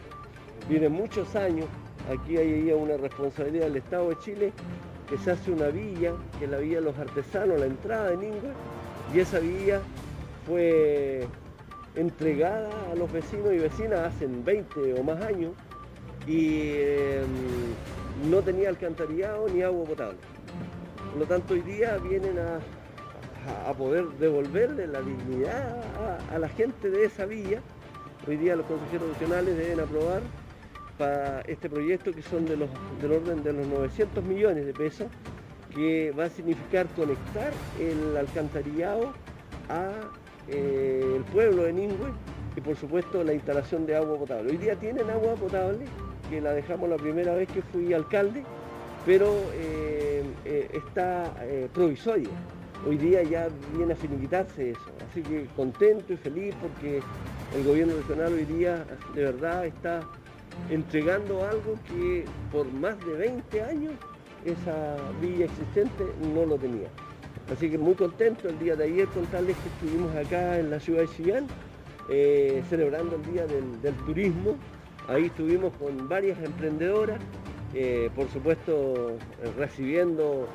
viene 0.68 0.88
muchos 0.88 1.35
años 1.35 1.66
Aquí 2.11 2.37
hay 2.37 2.71
una 2.73 2.97
responsabilidad 2.97 3.64
del 3.64 3.77
Estado 3.77 4.11
de 4.11 4.19
Chile 4.19 4.53
que 5.09 5.19
se 5.19 5.33
hace 5.33 5.51
una 5.51 5.69
villa, 5.69 6.12
que 6.38 6.45
es 6.45 6.51
la 6.51 6.59
villa 6.59 6.77
de 6.77 6.85
los 6.85 6.99
artesanos, 6.99 7.59
la 7.59 7.66
entrada 7.66 8.11
de 8.11 8.16
Ningüe, 8.16 8.53
y 9.14 9.21
esa 9.21 9.38
villa 9.40 9.81
fue 10.47 11.27
entregada 11.97 12.71
a 12.92 12.95
los 12.95 13.11
vecinos 13.12 13.53
y 13.53 13.59
vecinas 13.59 14.14
hace 14.14 14.27
20 14.27 15.01
o 15.01 15.03
más 15.03 15.21
años 15.23 15.53
y 16.27 16.73
em, 16.75 18.31
no 18.31 18.42
tenía 18.42 18.69
alcantarillado 18.69 19.49
ni 19.49 19.62
agua 19.62 19.85
potable. 19.85 20.19
Por 21.11 21.21
lo 21.21 21.27
tanto, 21.27 21.55
hoy 21.55 21.62
día 21.62 21.97
vienen 21.99 22.38
a, 22.38 22.61
poder 23.79 24.07
devolverle 24.19 24.88
la 24.88 25.01
dignidad 25.01 25.81
a, 26.31 26.35
a 26.35 26.38
la 26.38 26.49
gente 26.49 26.90
de 26.90 27.05
esa 27.05 27.27
villa. 27.27 27.61
Hoy 28.27 28.37
día 28.37 28.57
los 28.57 28.66
consejeros 28.66 29.09
nacionales 29.11 29.57
deben 29.57 29.79
aprobar 29.79 30.21
para 30.98 31.40
este 31.42 31.68
proyecto 31.68 32.12
que 32.12 32.22
son 32.22 32.46
de 32.46 32.56
los, 32.56 32.70
del 33.00 33.12
orden 33.12 33.42
de 33.42 33.52
los 33.52 33.66
900 33.66 34.24
millones 34.24 34.66
de 34.66 34.72
pesos, 34.72 35.09
que 35.74 36.12
va 36.12 36.24
a 36.24 36.30
significar 36.30 36.87
conectar 36.96 37.52
el 37.78 38.16
alcantarillado 38.16 39.12
a 39.68 39.90
eh, 40.48 41.12
el 41.16 41.24
pueblo 41.24 41.64
de 41.64 41.72
Ningüe 41.72 42.09
y 42.56 42.61
por 42.61 42.76
supuesto 42.76 43.22
la 43.22 43.35
instalación 43.35 43.85
de 43.85 43.96
agua 43.96 44.16
potable. 44.16 44.52
Hoy 44.52 44.56
día 44.56 44.76
tienen 44.76 45.11
agua 45.11 45.35
potable, 45.35 45.85
que 46.30 46.40
la 46.40 46.52
dejamos 46.52 46.88
la 46.88 46.96
primera 46.96 47.35
vez 47.35 47.48
que 47.48 47.62
fui 47.62 47.92
alcalde, 47.92 48.42
pero 49.04 49.35
eh, 49.54 50.24
eh, 50.44 50.68
está 50.72 51.35
provisoria. 51.72 52.30
Hoy 52.87 52.96
día 52.96 53.22
ya 53.22 53.48
viene 53.76 53.94
a 53.94 53.96
finiquitarse 53.96 54.70
eso, 54.70 54.92
así 55.11 55.22
que 55.22 55.46
contento 55.56 56.12
y 56.12 56.16
feliz 56.16 56.54
porque 56.61 57.00
el 57.54 57.64
gobierno 57.64 57.94
regional 57.96 58.32
hoy 58.32 58.44
día 58.44 58.85
de 59.14 59.24
verdad 59.24 59.66
está 59.66 60.00
entregando 60.71 61.45
algo 61.47 61.75
que 61.88 62.25
por 62.53 62.71
más 62.73 62.99
de 63.07 63.14
20 63.14 63.62
años 63.62 63.92
esa 64.45 64.97
villa 65.21 65.47
existente 65.47 66.05
no 66.35 66.45
lo 66.45 66.57
tenía. 66.57 66.88
Así 67.53 67.71
que 67.71 67.79
muy 67.79 67.95
contento 67.95 68.49
el 68.49 68.59
día 68.59 68.75
de 68.75 68.85
ayer 68.85 69.07
contarles 69.09 69.57
que 69.59 69.69
estuvimos 69.69 70.14
acá 70.16 70.59
en 70.59 70.71
la 70.71 70.81
ciudad 70.81 71.03
de 71.03 71.09
Chillán 71.09 71.47
eh, 72.09 72.62
celebrando 72.69 73.16
el 73.16 73.33
Día 73.33 73.47
del, 73.47 73.95
Turismo. 74.07 74.57
Ahí 75.09 75.27
estuvimos 75.27 75.73
con 75.75 76.09
varias 76.09 76.38
emprendedoras, 76.38 77.21
eh, 77.75 78.11
por 78.14 78.29
supuesto 78.31 79.16
recibiendo 79.57 80.49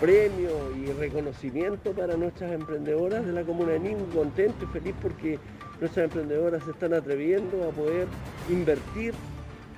premios 0.00 0.54
y 0.76 0.92
reconocimiento 0.92 1.92
para 1.92 2.16
nuestras 2.16 2.52
emprendedoras 2.52 3.26
de 3.26 3.32
la 3.32 3.42
Comuna 3.42 3.72
de 3.72 3.80
Ningún, 3.80 4.10
contento 4.10 4.64
y 4.64 4.66
feliz 4.68 4.94
porque 5.02 5.38
nuestras 5.80 6.04
emprendedoras 6.04 6.62
se 6.64 6.70
están 6.70 6.94
atreviendo 6.94 7.68
a 7.68 7.70
poder 7.72 8.06
invertir 8.48 9.14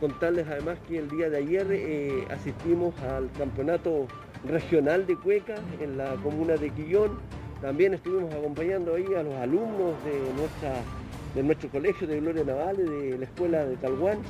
Contarles 0.00 0.48
además 0.48 0.78
que 0.88 0.98
el 0.98 1.10
día 1.10 1.28
de 1.28 1.36
ayer 1.36 1.66
eh, 1.70 2.24
asistimos 2.30 2.98
al 3.02 3.30
campeonato 3.32 4.06
regional 4.48 5.06
de 5.06 5.14
cueca 5.14 5.56
en 5.78 5.98
la 5.98 6.14
comuna 6.22 6.56
de 6.56 6.70
Quillón. 6.70 7.18
También 7.60 7.92
estuvimos 7.92 8.32
acompañando 8.32 8.94
ahí 8.94 9.04
a 9.14 9.22
los 9.22 9.34
alumnos 9.34 9.92
de, 10.04 10.18
nuestra, 10.40 10.72
de 11.34 11.42
nuestro 11.42 11.68
colegio 11.68 12.06
de 12.06 12.18
Gloria 12.18 12.44
Naval, 12.44 12.76
de 12.78 13.18
la 13.18 13.24
escuela 13.26 13.66
de 13.66 13.76
Talguán, 13.76 14.20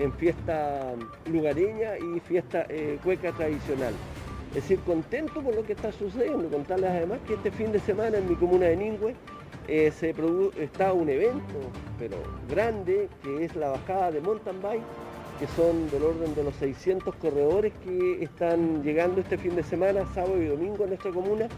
en 0.00 0.12
fiesta 0.14 0.94
lugareña 1.30 1.96
y 1.96 2.18
fiesta 2.18 2.66
eh, 2.68 2.98
cueca 3.04 3.30
tradicional. 3.30 3.94
Es 4.48 4.62
decir, 4.62 4.80
contento 4.80 5.40
por 5.42 5.54
lo 5.54 5.64
que 5.64 5.74
está 5.74 5.92
sucediendo. 5.92 6.48
Contarles 6.48 6.90
además 6.90 7.20
que 7.28 7.34
este 7.34 7.52
fin 7.52 7.70
de 7.70 7.78
semana 7.78 8.18
en 8.18 8.28
mi 8.28 8.34
comuna 8.34 8.66
de 8.66 8.76
Ningüe 8.76 9.14
eh, 9.68 9.90
se 9.90 10.14
está 10.60 10.92
un 10.92 11.08
evento, 11.08 11.54
pero 11.98 12.16
grande, 12.48 13.08
que 13.22 13.44
es 13.44 13.54
la 13.56 13.70
bajada 13.70 14.10
de 14.12 14.20
mountain 14.20 14.60
bike 14.62 14.82
que 15.38 15.46
son 15.48 15.90
del 15.90 16.02
orden 16.02 16.34
de 16.34 16.44
los 16.44 16.54
600 16.56 17.14
corredores 17.16 17.72
que 17.84 18.22
están 18.22 18.82
llegando 18.82 19.20
este 19.20 19.36
fin 19.36 19.56
de 19.56 19.62
semana, 19.62 20.04
sábado 20.14 20.40
y 20.40 20.46
domingo 20.46 20.84
en 20.84 20.90
nuestra 20.90 21.10
comuna. 21.10 21.48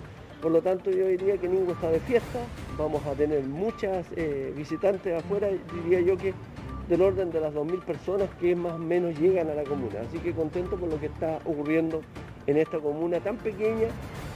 Por 0.40 0.52
lo 0.52 0.62
tanto, 0.62 0.90
yo 0.90 1.06
diría 1.08 1.36
que 1.38 1.48
Ningo 1.48 1.72
está 1.72 1.90
de 1.90 2.00
fiesta, 2.00 2.38
vamos 2.78 3.04
a 3.06 3.12
tener 3.12 3.42
muchas 3.44 4.06
eh, 4.16 4.52
visitantes 4.56 5.14
afuera, 5.18 5.48
diría 5.82 6.00
yo 6.00 6.16
que 6.16 6.34
del 6.88 7.02
orden 7.02 7.32
de 7.32 7.40
las 7.40 7.52
2.000 7.52 7.82
personas 7.82 8.28
que 8.40 8.54
más 8.54 8.74
o 8.74 8.78
menos 8.78 9.18
llegan 9.18 9.50
a 9.50 9.54
la 9.54 9.64
comuna. 9.64 10.00
Así 10.08 10.18
que 10.18 10.32
contento 10.32 10.76
por 10.76 10.88
lo 10.88 11.00
que 11.00 11.06
está 11.06 11.38
ocurriendo 11.44 12.02
en 12.46 12.58
esta 12.58 12.78
comuna 12.78 13.18
tan 13.18 13.36
pequeña, 13.38 13.88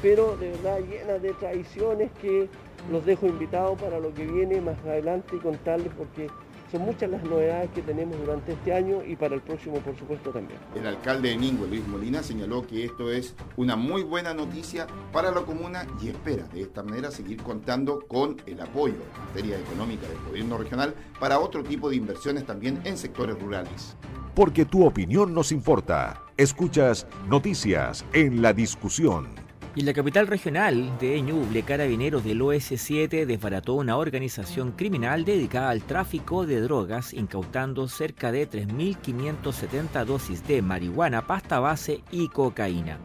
pero 0.02 0.37
de 0.37 0.50
verdad 0.50 0.80
llena 0.80 1.18
de 1.18 1.33
tradiciones 1.35 2.11
que 2.20 2.48
los 2.90 3.05
dejo 3.05 3.27
invitados 3.27 3.81
para 3.81 3.99
lo 3.99 4.12
que 4.14 4.27
viene 4.27 4.61
más 4.61 4.79
adelante 4.85 5.37
y 5.37 5.38
contarles 5.38 5.93
porque 5.97 6.29
son 6.71 6.83
muchas 6.83 7.11
las 7.11 7.23
novedades 7.25 7.69
que 7.75 7.83
tenemos 7.83 8.16
durante 8.19 8.53
este 8.53 8.73
año 8.73 9.03
y 9.05 9.16
para 9.16 9.35
el 9.35 9.40
próximo, 9.40 9.79
por 9.81 9.97
supuesto, 9.99 10.31
también. 10.31 10.59
El 10.77 10.87
alcalde 10.87 11.31
de 11.31 11.37
Ningüe, 11.37 11.66
Luis 11.66 11.87
Molina, 11.88 12.23
señaló 12.23 12.64
que 12.64 12.85
esto 12.85 13.11
es 13.11 13.35
una 13.57 13.75
muy 13.75 14.05
buena 14.05 14.35
noticia 14.35 14.87
para 15.12 15.33
la 15.33 15.40
comuna 15.40 15.85
y 16.01 16.09
espera 16.09 16.45
de 16.45 16.62
esta 16.62 16.83
manera 16.83 17.11
seguir 17.11 17.43
contando 17.43 18.07
con 18.07 18.37
el 18.47 18.61
apoyo 18.61 18.95
en 18.95 19.27
materia 19.27 19.59
económica 19.59 20.07
del 20.07 20.19
gobierno 20.29 20.59
regional 20.59 20.95
para 21.19 21.40
otro 21.40 21.64
tipo 21.64 21.90
de 21.90 21.97
inversiones 21.97 22.47
también 22.47 22.81
en 22.85 22.97
sectores 22.97 23.37
rurales. 23.40 23.97
Porque 24.35 24.64
tu 24.64 24.87
opinión 24.87 25.35
nos 25.35 25.51
importa. 25.51 26.23
Escuchas 26.37 27.07
noticias 27.29 28.05
en 28.12 28.43
la 28.43 28.53
discusión. 28.53 29.50
Y 29.76 29.80
en 29.80 29.87
la 29.87 29.92
capital 29.92 30.26
regional 30.26 30.98
de 30.98 31.22
Ñuble, 31.22 31.62
carabineros 31.62 32.24
del 32.24 32.40
OS7 32.40 33.24
desbarató 33.24 33.74
una 33.74 33.98
organización 33.98 34.72
criminal 34.72 35.24
dedicada 35.24 35.70
al 35.70 35.83
tráfico 35.83 36.44
de 36.44 36.61
drogas, 36.61 37.14
incautando 37.14 37.87
cerca 37.87 38.33
de 38.33 38.50
3.570 38.50 40.04
dosis 40.04 40.44
de 40.48 40.61
marihuana, 40.61 41.24
pasta 41.24 41.61
base 41.61 42.02
y 42.11 42.26
cocaína. 42.28 42.98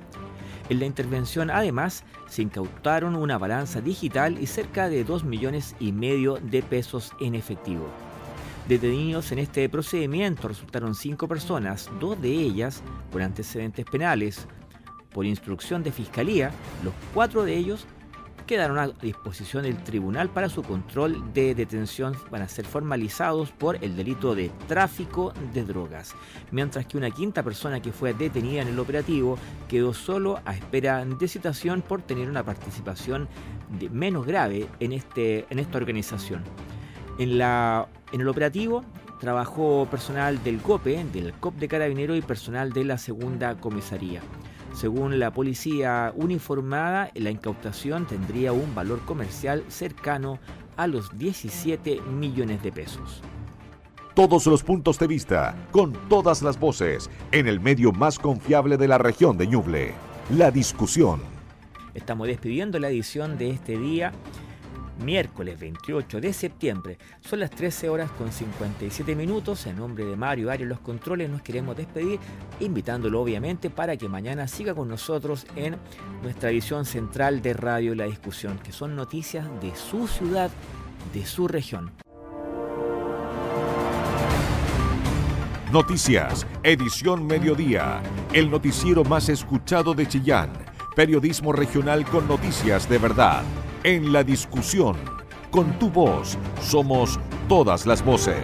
En 0.68 0.80
la 0.80 0.88
intervención, 0.88 1.52
además, 1.52 2.04
se 2.28 2.42
incautaron 2.42 3.16
una 3.16 3.38
balanza 3.38 3.80
digital 3.82 4.40
y 4.42 4.48
cerca 4.48 4.90
de 4.90 5.04
2 5.04 5.24
millones 5.24 5.76
y 5.80 5.92
medio 5.92 6.40
de 6.42 6.64
pesos 6.64 7.12
en 7.20 7.36
efectivo. 7.36 7.88
Detenidos 8.68 9.32
en 9.32 9.38
este 9.38 9.70
procedimiento 9.70 10.48
resultaron 10.48 10.96
cinco 10.96 11.28
personas, 11.28 11.92
dos 12.00 12.20
de 12.20 12.30
ellas 12.30 12.82
por 13.12 13.22
antecedentes 13.22 13.86
penales. 13.86 14.48
Por 15.16 15.26
instrucción 15.26 15.82
de 15.82 15.94
fiscalía, 15.94 16.52
los 16.84 16.94
cuatro 17.14 17.46
de 17.46 17.56
ellos 17.56 17.88
quedaron 18.46 18.78
a 18.78 18.90
disposición 18.90 19.64
del 19.64 19.82
tribunal 19.82 20.30
para 20.30 20.50
su 20.50 20.62
control 20.62 21.34
de 21.34 21.56
detención 21.56 22.18
van 22.30 22.42
a 22.42 22.50
ser 22.50 22.66
formalizados 22.66 23.50
por 23.52 23.82
el 23.82 23.96
delito 23.96 24.36
de 24.36 24.52
tráfico 24.68 25.32
de 25.54 25.64
drogas, 25.64 26.14
mientras 26.52 26.86
que 26.86 26.98
una 26.98 27.12
quinta 27.12 27.44
persona 27.44 27.82
que 27.82 27.94
fue 27.94 28.14
detenida 28.14 28.62
en 28.62 28.68
el 28.68 28.78
operativo 28.78 29.38
quedó 29.70 29.94
solo 29.94 30.42
a 30.44 30.54
espera 30.54 31.06
de 31.06 31.28
citación 31.30 31.82
por 31.82 32.02
tener 32.02 32.28
una 32.30 32.44
participación 32.44 33.30
menos 33.94 34.26
grave 34.26 34.68
en, 34.82 34.92
este, 34.92 35.46
en 35.50 35.60
esta 35.60 35.78
organización. 35.78 36.44
En, 37.20 37.38
la, 37.38 37.88
en 38.12 38.20
el 38.20 38.28
operativo 38.28 38.84
trabajó 39.22 39.88
personal 39.90 40.44
del 40.44 40.60
COPE, 40.60 41.06
del 41.14 41.32
COP 41.36 41.56
de 41.56 41.70
Carabinero 41.70 42.18
y 42.18 42.22
personal 42.22 42.74
de 42.74 42.84
la 42.84 42.98
segunda 42.98 43.56
comisaría. 43.56 44.22
Según 44.76 45.20
la 45.20 45.32
policía 45.32 46.12
uniformada, 46.18 47.10
la 47.14 47.32
incautación 47.32 48.06
tendría 48.06 48.52
un 48.52 48.76
valor 48.76 49.00
comercial 49.06 49.64
cercano 49.70 50.38
a 50.76 50.86
los 50.86 51.18
17 51.18 52.02
millones 52.02 52.62
de 52.62 52.74
pesos. 52.74 53.22
Todos 54.14 54.46
los 54.48 54.64
puntos 54.64 55.00
de 55.00 55.08
vista, 55.08 55.56
con 55.72 55.94
todas 56.10 56.42
las 56.42 56.60
voces, 56.60 57.10
en 57.32 57.48
el 57.48 57.62
medio 57.62 57.94
más 57.94 58.20
confiable 58.20 58.76
de 58.76 58.90
la 58.90 58.98
región 58.98 59.38
de 59.38 59.48
Ñuble. 59.48 59.94
La 60.32 60.52
discusión. 60.52 61.22
Estamos 61.94 62.28
despidiendo 62.28 62.78
la 62.78 62.90
edición 62.90 63.38
de 63.38 63.52
este 63.52 63.78
día 63.78 64.12
miércoles 65.00 65.60
28 65.60 66.22
de 66.22 66.34
septiembre. 66.34 66.98
Son 67.22 67.40
las 67.40 67.52
13 67.52 67.90
horas 67.90 68.12
con 68.12 68.32
57 68.32 69.16
minutos. 69.16 69.66
En 69.68 69.78
nombre 69.78 70.06
de 70.06 70.16
Mario 70.16 70.52
Arias 70.52 70.70
Los 70.70 70.80
Controles 70.80 71.30
nos 71.30 71.42
queremos 71.42 71.76
despedir, 71.76 72.20
invitándolo 72.60 73.22
obviamente 73.22 73.70
para 73.70 73.98
que 73.98 74.10
mañana 74.10 74.48
siga 74.48 74.74
con 74.74 74.88
nosotros 74.88 75.46
en 75.56 75.78
nuestra 76.22 76.50
edición 76.50 76.86
central 76.86 77.42
de 77.42 77.54
Radio 77.54 77.96
La 77.96 78.06
Discusión, 78.06 78.60
que 78.60 78.72
son 78.72 78.96
noticias 78.96 79.48
de 79.62 79.76
su 79.76 80.08
ciudad, 80.08 80.50
de 81.14 81.26
su 81.26 81.48
región. 81.48 81.92
Noticias, 85.72 86.48
edición 86.64 87.26
mediodía, 87.26 88.02
el 88.32 88.50
noticiero 88.50 89.04
más 89.04 89.28
escuchado 89.28 89.94
de 89.94 90.08
Chillán, 90.08 90.54
periodismo 90.96 91.52
regional 91.52 92.06
con 92.06 92.28
noticias 92.28 92.88
de 92.88 92.98
verdad 92.98 93.44
en 93.86 94.12
la 94.12 94.24
discusión. 94.24 94.96
Con 95.52 95.78
tu 95.78 95.92
voz 95.92 96.40
somos 96.60 97.20
todas 97.48 97.86
las 97.86 98.04
voces. 98.04 98.42